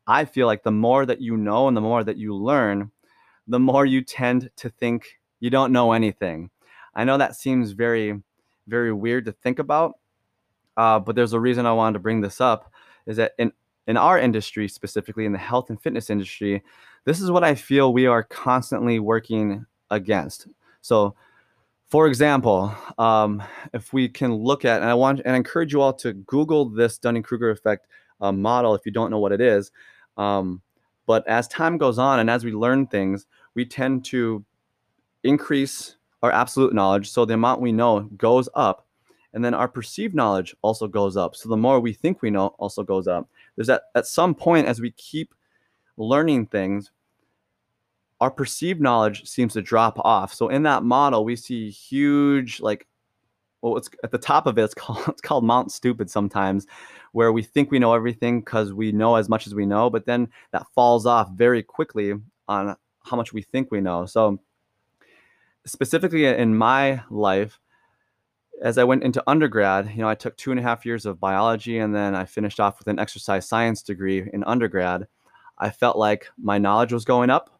[0.05, 2.91] I feel like the more that you know and the more that you learn,
[3.50, 6.52] the more you tend to think you don't know anything.
[6.94, 8.22] I know that seems very,
[8.68, 9.94] very weird to think about,
[10.78, 12.72] uh, but there's a reason I wanted to bring this up
[13.08, 13.52] is that in,
[13.88, 16.62] in our industry, specifically in the health and fitness industry,
[17.06, 20.48] this is what I feel we are constantly working against.
[20.82, 21.16] So,
[21.88, 23.42] for example, um,
[23.74, 26.70] if we can look at, and I want and I encourage you all to Google
[26.70, 27.88] this Dunning Kruger effect
[28.22, 29.72] uh, model if you don't know what it is.
[30.18, 30.62] Um,
[31.08, 33.26] but as time goes on and as we learn things,
[33.60, 34.41] we tend to
[35.26, 37.12] increase our absolute knowledge.
[37.12, 38.86] So the amount we know goes up.
[39.34, 41.36] And then our perceived knowledge also goes up.
[41.36, 43.28] So the more we think we know also goes up.
[43.58, 45.36] There's that at some point as we keep
[45.98, 46.89] learning things,
[48.22, 50.34] our perceived knowledge seems to drop off.
[50.34, 52.88] So in that model, we see huge like
[53.62, 54.63] well, it's at the top of it.
[54.63, 56.65] It's called it's called Mount Stupid sometimes,
[57.12, 60.06] where we think we know everything because we know as much as we know, but
[60.06, 62.13] then that falls off very quickly
[62.48, 62.78] on
[63.10, 64.06] how much we think we know.
[64.06, 64.39] So,
[65.65, 67.60] specifically in my life,
[68.62, 71.20] as I went into undergrad, you know, I took two and a half years of
[71.20, 75.07] biology and then I finished off with an exercise science degree in undergrad.
[75.57, 77.60] I felt like my knowledge was going up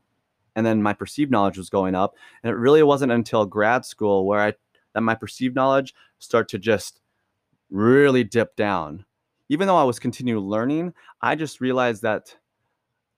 [0.56, 2.16] and then my perceived knowledge was going up.
[2.44, 4.54] And it really wasn't until grad school where I
[4.94, 7.02] that my perceived knowledge start to just
[7.70, 9.06] really dip down.
[9.50, 12.36] Even though I was continuing learning, I just realized that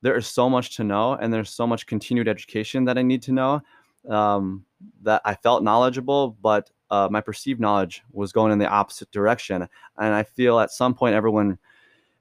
[0.02, 3.22] there is so much to know and there's so much continued education that I need
[3.24, 3.62] to know
[4.10, 4.66] um,
[5.04, 9.68] that I felt knowledgeable, but uh, my perceived knowledge was going in the opposite direction.
[9.98, 11.58] And I feel at some point everyone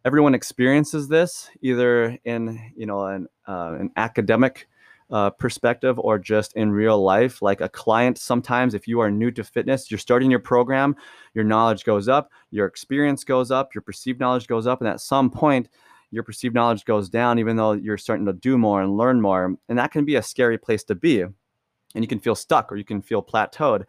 [0.05, 4.67] everyone experiences this either in you know an, uh, an academic
[5.11, 9.31] uh, perspective or just in real life like a client sometimes if you are new
[9.31, 10.95] to fitness you're starting your program
[11.35, 15.01] your knowledge goes up your experience goes up your perceived knowledge goes up and at
[15.01, 15.69] some point
[16.11, 19.57] your perceived knowledge goes down even though you're starting to do more and learn more
[19.69, 22.77] and that can be a scary place to be and you can feel stuck or
[22.77, 23.85] you can feel plateaued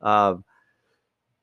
[0.00, 0.34] uh,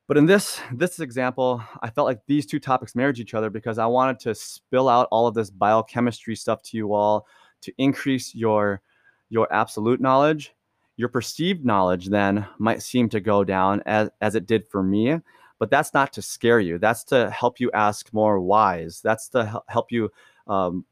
[0.06, 3.78] but in this this example, I felt like these two topics married each other because
[3.78, 7.26] I wanted to spill out all of this biochemistry stuff to you all
[7.62, 8.82] to increase your
[9.30, 10.54] your absolute knowledge.
[10.96, 15.18] Your perceived knowledge then might seem to go down as, as it did for me,
[15.58, 16.78] but that's not to scare you.
[16.78, 19.00] That's to help you ask more whys.
[19.02, 20.10] That's to help you
[20.46, 20.84] um,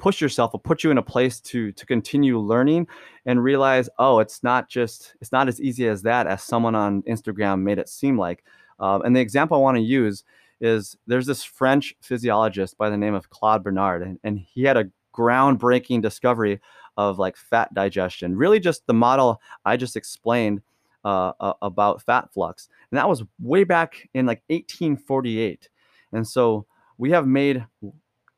[0.00, 2.88] push yourself or put you in a place to to continue learning
[3.26, 7.02] and realize oh it's not just it's not as easy as that as someone on
[7.02, 8.42] instagram made it seem like
[8.80, 10.24] um, and the example i want to use
[10.60, 14.78] is there's this french physiologist by the name of claude bernard and, and he had
[14.78, 16.60] a groundbreaking discovery
[16.96, 20.62] of like fat digestion really just the model i just explained
[21.04, 21.32] uh,
[21.62, 25.68] about fat flux and that was way back in like 1848
[26.12, 26.66] and so
[26.98, 27.64] we have made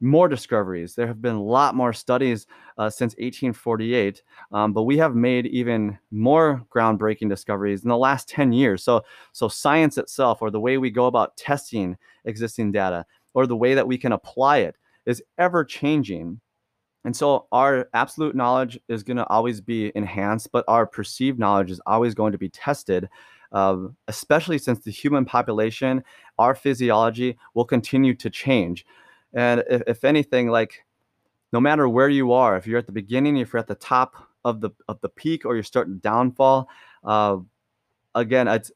[0.03, 0.95] more discoveries.
[0.95, 2.47] There have been a lot more studies
[2.77, 8.29] uh, since 1848, um, but we have made even more groundbreaking discoveries in the last
[8.29, 8.83] 10 years.
[8.83, 13.57] So, so science itself, or the way we go about testing existing data, or the
[13.57, 16.41] way that we can apply it, is ever changing.
[17.05, 21.71] And so our absolute knowledge is going to always be enhanced, but our perceived knowledge
[21.71, 23.09] is always going to be tested.
[23.51, 26.03] Uh, especially since the human population,
[26.39, 28.87] our physiology will continue to change.
[29.35, 30.85] And if, if anything, like
[31.53, 34.15] no matter where you are, if you're at the beginning, if you're at the top
[34.45, 36.69] of the of the peak, or you're starting to downfall,
[37.05, 37.37] uh,
[38.15, 38.73] again, it's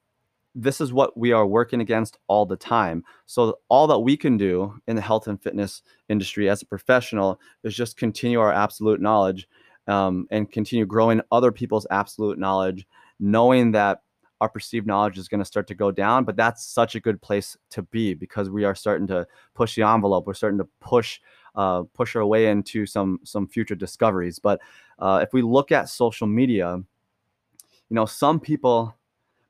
[0.57, 3.05] this is what we are working against all the time.
[3.27, 7.39] So all that we can do in the health and fitness industry as a professional
[7.63, 9.47] is just continue our absolute knowledge
[9.87, 12.87] um, and continue growing other people's absolute knowledge,
[13.21, 14.01] knowing that
[14.41, 16.25] our perceived knowledge is going to start to go down.
[16.25, 19.83] But that's such a good place to be because we are starting to push the
[19.83, 20.27] envelope.
[20.27, 21.21] We're starting to push
[21.55, 24.39] uh, push our way into some some future discoveries.
[24.39, 24.61] But
[24.99, 28.95] uh, if we look at social media, you know, some people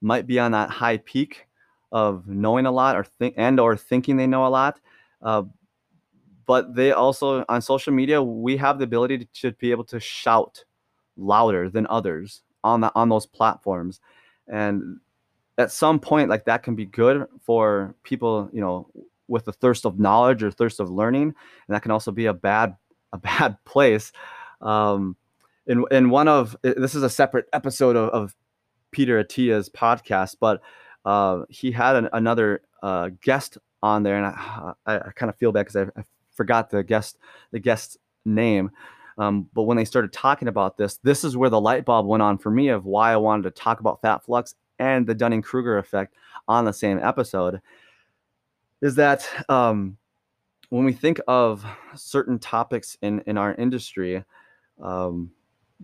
[0.00, 1.46] might be on that high peak
[1.92, 4.80] of knowing a lot or think and or thinking they know a lot.
[5.22, 5.42] Uh,
[6.46, 10.00] but they also on social media we have the ability to, to be able to
[10.00, 10.64] shout
[11.16, 14.00] louder than others on the on those platforms
[14.48, 14.98] and
[15.58, 18.88] at some point like that can be good for people you know
[19.28, 22.34] with the thirst of knowledge or thirst of learning and that can also be a
[22.34, 22.76] bad
[23.12, 24.12] a bad place
[24.60, 25.16] um
[25.66, 28.36] in in one of this is a separate episode of, of
[28.96, 30.60] peter Attia's podcast but
[31.04, 35.36] uh he had an, another uh guest on there and i i, I kind of
[35.36, 37.18] feel bad because I, I forgot the guest
[37.52, 38.70] the guest name
[39.18, 42.22] um, but when they started talking about this, this is where the light bulb went
[42.22, 45.42] on for me of why I wanted to talk about fat flux and the Dunning
[45.42, 46.14] Kruger effect
[46.48, 47.60] on the same episode.
[48.82, 49.96] Is that um,
[50.68, 54.22] when we think of certain topics in, in our industry,
[54.82, 55.30] um,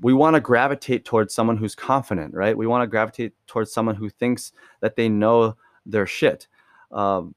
[0.00, 2.56] we want to gravitate towards someone who's confident, right?
[2.56, 6.48] We want to gravitate towards someone who thinks that they know their shit.
[6.90, 7.34] Um,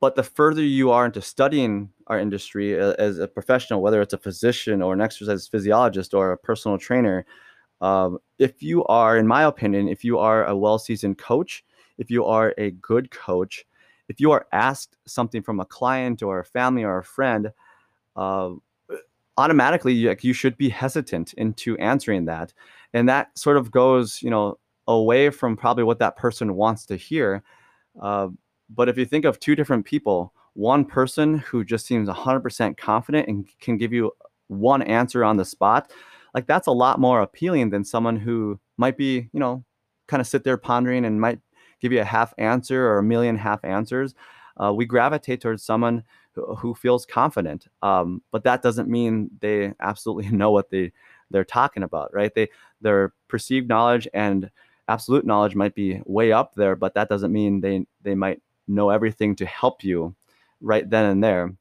[0.00, 4.18] but the further you are into studying our industry as a professional, whether it's a
[4.18, 7.26] physician or an exercise physiologist or a personal trainer,
[7.80, 11.64] um, if you are, in my opinion, if you are a well seasoned coach,
[11.98, 13.66] if you are a good coach,
[14.08, 17.52] if you are asked something from a client or a family or a friend,
[18.16, 18.50] uh,
[19.40, 22.52] automatically you, you should be hesitant into answering that.
[22.92, 26.96] And that sort of goes, you know, away from probably what that person wants to
[26.96, 27.42] hear.
[28.00, 28.28] Uh,
[28.68, 33.28] but if you think of two different people, one person who just seems 100% confident
[33.28, 34.12] and can give you
[34.48, 35.90] one answer on the spot,
[36.34, 39.64] like that's a lot more appealing than someone who might be, you know,
[40.06, 41.38] kind of sit there pondering and might
[41.80, 44.14] give you a half answer or a million half answers.
[44.62, 46.04] Uh, we gravitate towards someone
[46.34, 50.92] who, feels confident, um, but that doesn't mean they absolutely know what they
[51.30, 52.34] they're talking about, right?
[52.34, 52.48] They
[52.80, 54.50] their perceived knowledge and
[54.88, 58.90] absolute knowledge might be way up there, but that doesn't mean they they might know
[58.90, 60.14] everything to help you
[60.60, 61.54] right then and there.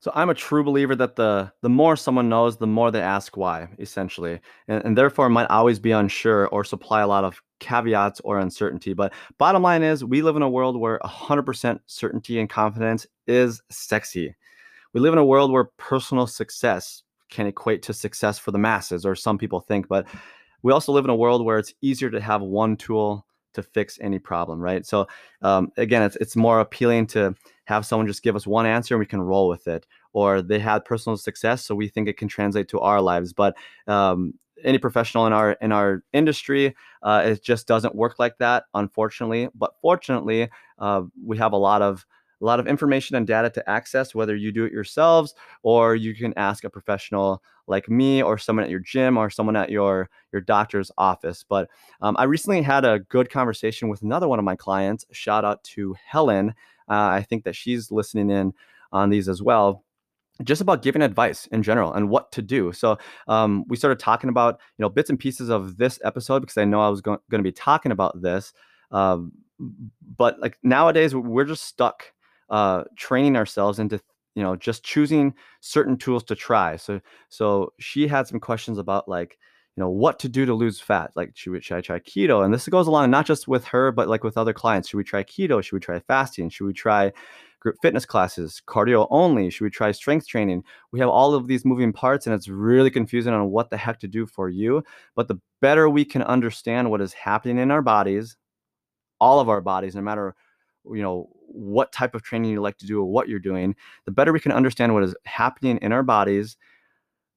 [0.00, 3.38] So I'm a true believer that the the more someone knows, the more they ask
[3.38, 8.20] why, essentially, and, and, therefore might always be unsure or supply a lot of caveats
[8.20, 8.92] or uncertainty.
[8.92, 13.62] But bottom line is, we live in a world where 100% certainty and confidence is
[13.70, 14.34] sexy.
[14.92, 19.06] We live in a world where personal success can equate to success for the masses,
[19.06, 19.88] or some people think.
[19.88, 20.06] But
[20.62, 23.98] we also live in a world where it's easier to have one tool to fix
[24.00, 24.84] any problem, right?
[24.84, 25.06] So
[25.42, 27.34] um, again, it's it's more appealing to
[27.64, 30.58] have someone just give us one answer and we can roll with it, or they
[30.58, 33.32] had personal success, so we think it can translate to our lives.
[33.32, 33.56] But
[33.86, 34.34] um,
[34.64, 39.48] any professional in our in our industry, uh, it just doesn't work like that, unfortunately.
[39.54, 40.48] But fortunately,
[40.78, 42.06] uh, we have a lot of
[42.40, 46.14] a lot of information and data to access, whether you do it yourselves or you
[46.14, 50.10] can ask a professional like me or someone at your gym or someone at your
[50.32, 51.44] your doctor's office.
[51.48, 55.06] But um, I recently had a good conversation with another one of my clients.
[55.12, 56.50] Shout out to Helen.
[56.88, 58.52] Uh, I think that she's listening in
[58.92, 59.83] on these as well
[60.42, 62.72] just about giving advice in general and what to do.
[62.72, 66.56] So um, we started talking about you know bits and pieces of this episode because
[66.56, 68.52] I know I was going to be talking about this.
[68.90, 69.32] Um,
[70.16, 72.12] but like nowadays we're just stuck
[72.50, 74.00] uh, training ourselves into
[74.34, 76.76] you know just choosing certain tools to try.
[76.76, 79.38] So so she had some questions about like
[79.76, 82.44] you know what to do to lose fat like should, we, should i try keto
[82.44, 85.04] and this goes along not just with her but like with other clients should we
[85.04, 87.12] try keto should we try fasting should we try
[87.64, 89.50] group fitness classes, cardio only?
[89.50, 90.62] Should we try strength training?
[90.92, 93.98] We have all of these moving parts and it's really confusing on what the heck
[94.00, 94.84] to do for you.
[95.16, 98.36] But the better we can understand what is happening in our bodies,
[99.18, 100.36] all of our bodies, no matter
[100.86, 104.12] you know what type of training you like to do or what you're doing, the
[104.12, 106.58] better we can understand what is happening in our bodies,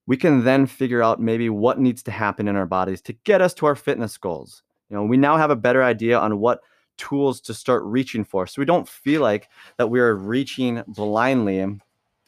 [0.08, 3.42] we can then figure out maybe what needs to happen in our bodies to get
[3.42, 4.64] us to our fitness goals.
[4.90, 6.62] You know, we now have a better idea on what
[6.98, 8.48] tools to start reaching for.
[8.48, 11.80] So we don't feel like that we're reaching blindly.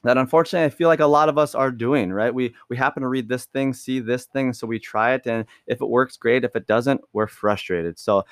[0.03, 2.33] That unfortunately I feel like a lot of us are doing, right?
[2.33, 5.45] We we happen to read this thing, see this thing, so we try it and
[5.67, 7.99] if it works great, if it doesn't, we're frustrated.
[7.99, 8.23] So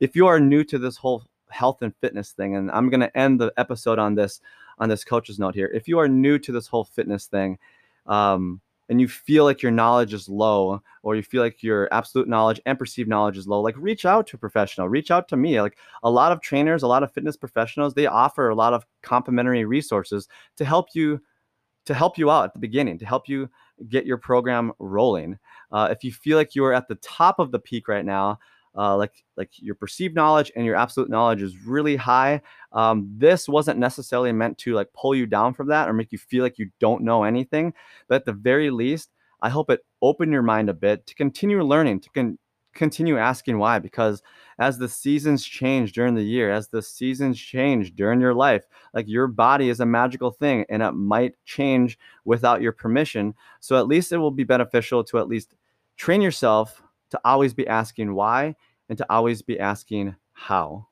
[0.00, 3.16] if you are new to this whole health and fitness thing and I'm going to
[3.16, 4.40] end the episode on this
[4.78, 5.70] on this coach's note here.
[5.72, 7.58] If you are new to this whole fitness thing,
[8.06, 12.28] um, and you feel like your knowledge is low or you feel like your absolute
[12.28, 15.36] knowledge and perceived knowledge is low like reach out to a professional reach out to
[15.36, 15.60] me.
[15.60, 18.84] Like a lot of trainers a lot of fitness professionals they offer a lot of
[19.02, 21.20] complimentary resources to help you
[21.86, 23.48] to help you out at the beginning to help you
[23.88, 25.38] get your program rolling.
[25.72, 28.38] Uh, if you feel like you are at the top of the peak right now
[28.76, 32.40] uh, like like your perceived knowledge and your absolute knowledge is really high.
[32.72, 36.18] Um, this wasn't necessarily meant to like pull you down from that or make you
[36.18, 37.72] feel like you don't know anything,
[38.08, 39.10] but at the very least,
[39.42, 42.38] I hope it opened your mind a bit to continue learning, to con-
[42.74, 43.78] continue asking why.
[43.78, 44.22] Because
[44.58, 49.08] as the seasons change during the year, as the seasons change during your life, like
[49.08, 53.34] your body is a magical thing and it might change without your permission.
[53.60, 55.54] So at least it will be beneficial to at least
[55.96, 58.54] train yourself to always be asking why
[58.88, 60.88] and to always be asking how.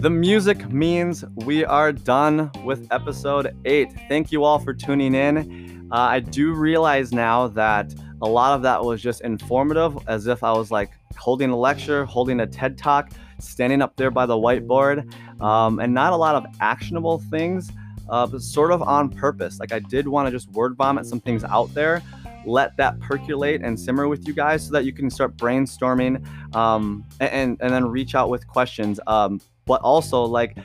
[0.00, 3.88] The music means we are done with episode eight.
[4.08, 5.88] Thank you all for tuning in.
[5.90, 10.44] Uh, I do realize now that a lot of that was just informative, as if
[10.44, 13.10] I was like holding a lecture, holding a TED talk,
[13.40, 15.12] standing up there by the whiteboard,
[15.42, 17.72] um, and not a lot of actionable things
[18.08, 19.58] uh, sort of on purpose.
[19.58, 22.02] Like I did want to just word vomit some things out there,
[22.44, 27.04] let that percolate and simmer with you guys so that you can start brainstorming um,
[27.20, 29.00] and, and then reach out with questions.
[29.06, 30.56] Um, but also, like,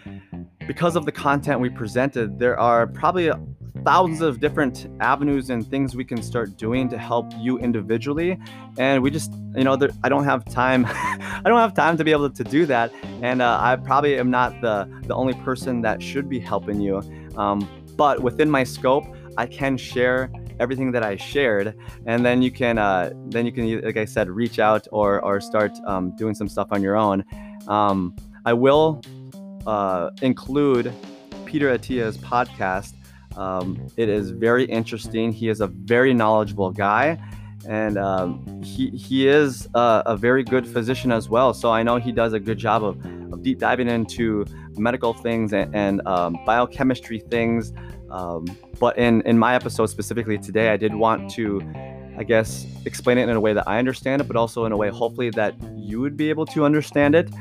[0.66, 3.30] because of the content we presented, there are probably
[3.84, 8.38] thousands of different avenues and things we can start doing to help you individually
[8.78, 12.04] and we just you know there, i don't have time i don't have time to
[12.04, 15.82] be able to do that and uh, i probably am not the the only person
[15.82, 17.02] that should be helping you
[17.38, 19.05] um, but within my scope,
[19.38, 21.75] I can share everything that I shared,
[22.05, 25.41] and then you can uh, then you can like I said, reach out or or
[25.41, 27.23] start um, doing some stuff on your own.
[27.67, 28.15] Um,
[28.45, 29.01] I will
[29.65, 30.93] uh, include
[31.45, 32.93] Peter Attia's podcast.
[33.38, 35.31] Um, it is very interesting.
[35.31, 37.17] He is a very knowledgeable guy,
[37.67, 41.53] and um, he he is a, a, very good physician as well.
[41.53, 44.45] So I know he does a good job of, of deep diving into
[44.78, 47.74] medical things and, and um, biochemistry things.
[48.11, 48.45] Um,
[48.80, 51.61] but in, in my episode specifically today, I did want to,
[52.17, 54.78] I guess, explain it in a way that I understand it, but also in a
[54.78, 57.32] way, hopefully, that you would be able to understand it.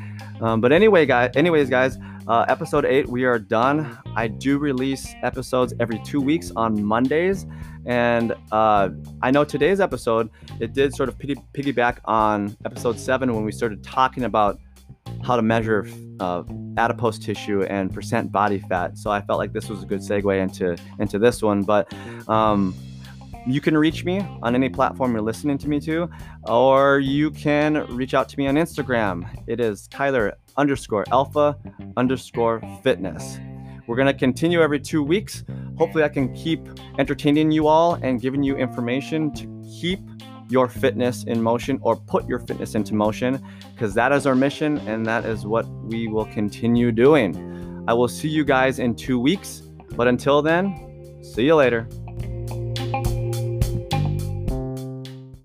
[0.41, 3.99] Um, but anyway, guys, anyways, guys, uh, episode eight, we are done.
[4.17, 7.47] I do release episodes every two weeks on Mondays.
[7.85, 8.91] And uh,
[9.23, 10.31] I know today's episode,
[10.61, 14.61] it did sort of piggyback on episode seven when we started talking about
[15.25, 15.87] how to measure
[16.21, 16.43] uh,
[16.77, 18.97] adipose tissue and percent body fat.
[18.97, 21.63] So I felt like this was a good segue into into this one.
[21.63, 21.93] But
[22.29, 22.75] um,
[23.47, 26.09] you can reach me on any platform you're listening to me to,
[26.45, 29.29] or you can reach out to me on Instagram.
[29.47, 31.57] It is Kyler underscore alpha
[31.97, 33.39] underscore fitness.
[33.87, 35.45] We're going to continue every two weeks.
[35.77, 36.61] Hopefully, I can keep
[36.99, 40.01] entertaining you all and giving you information to keep
[40.53, 43.43] your fitness in motion or put your fitness into motion
[43.75, 47.85] because that is our mission and that is what we will continue doing.
[47.89, 49.63] I will see you guys in two weeks.
[49.97, 51.89] But until then, see you later.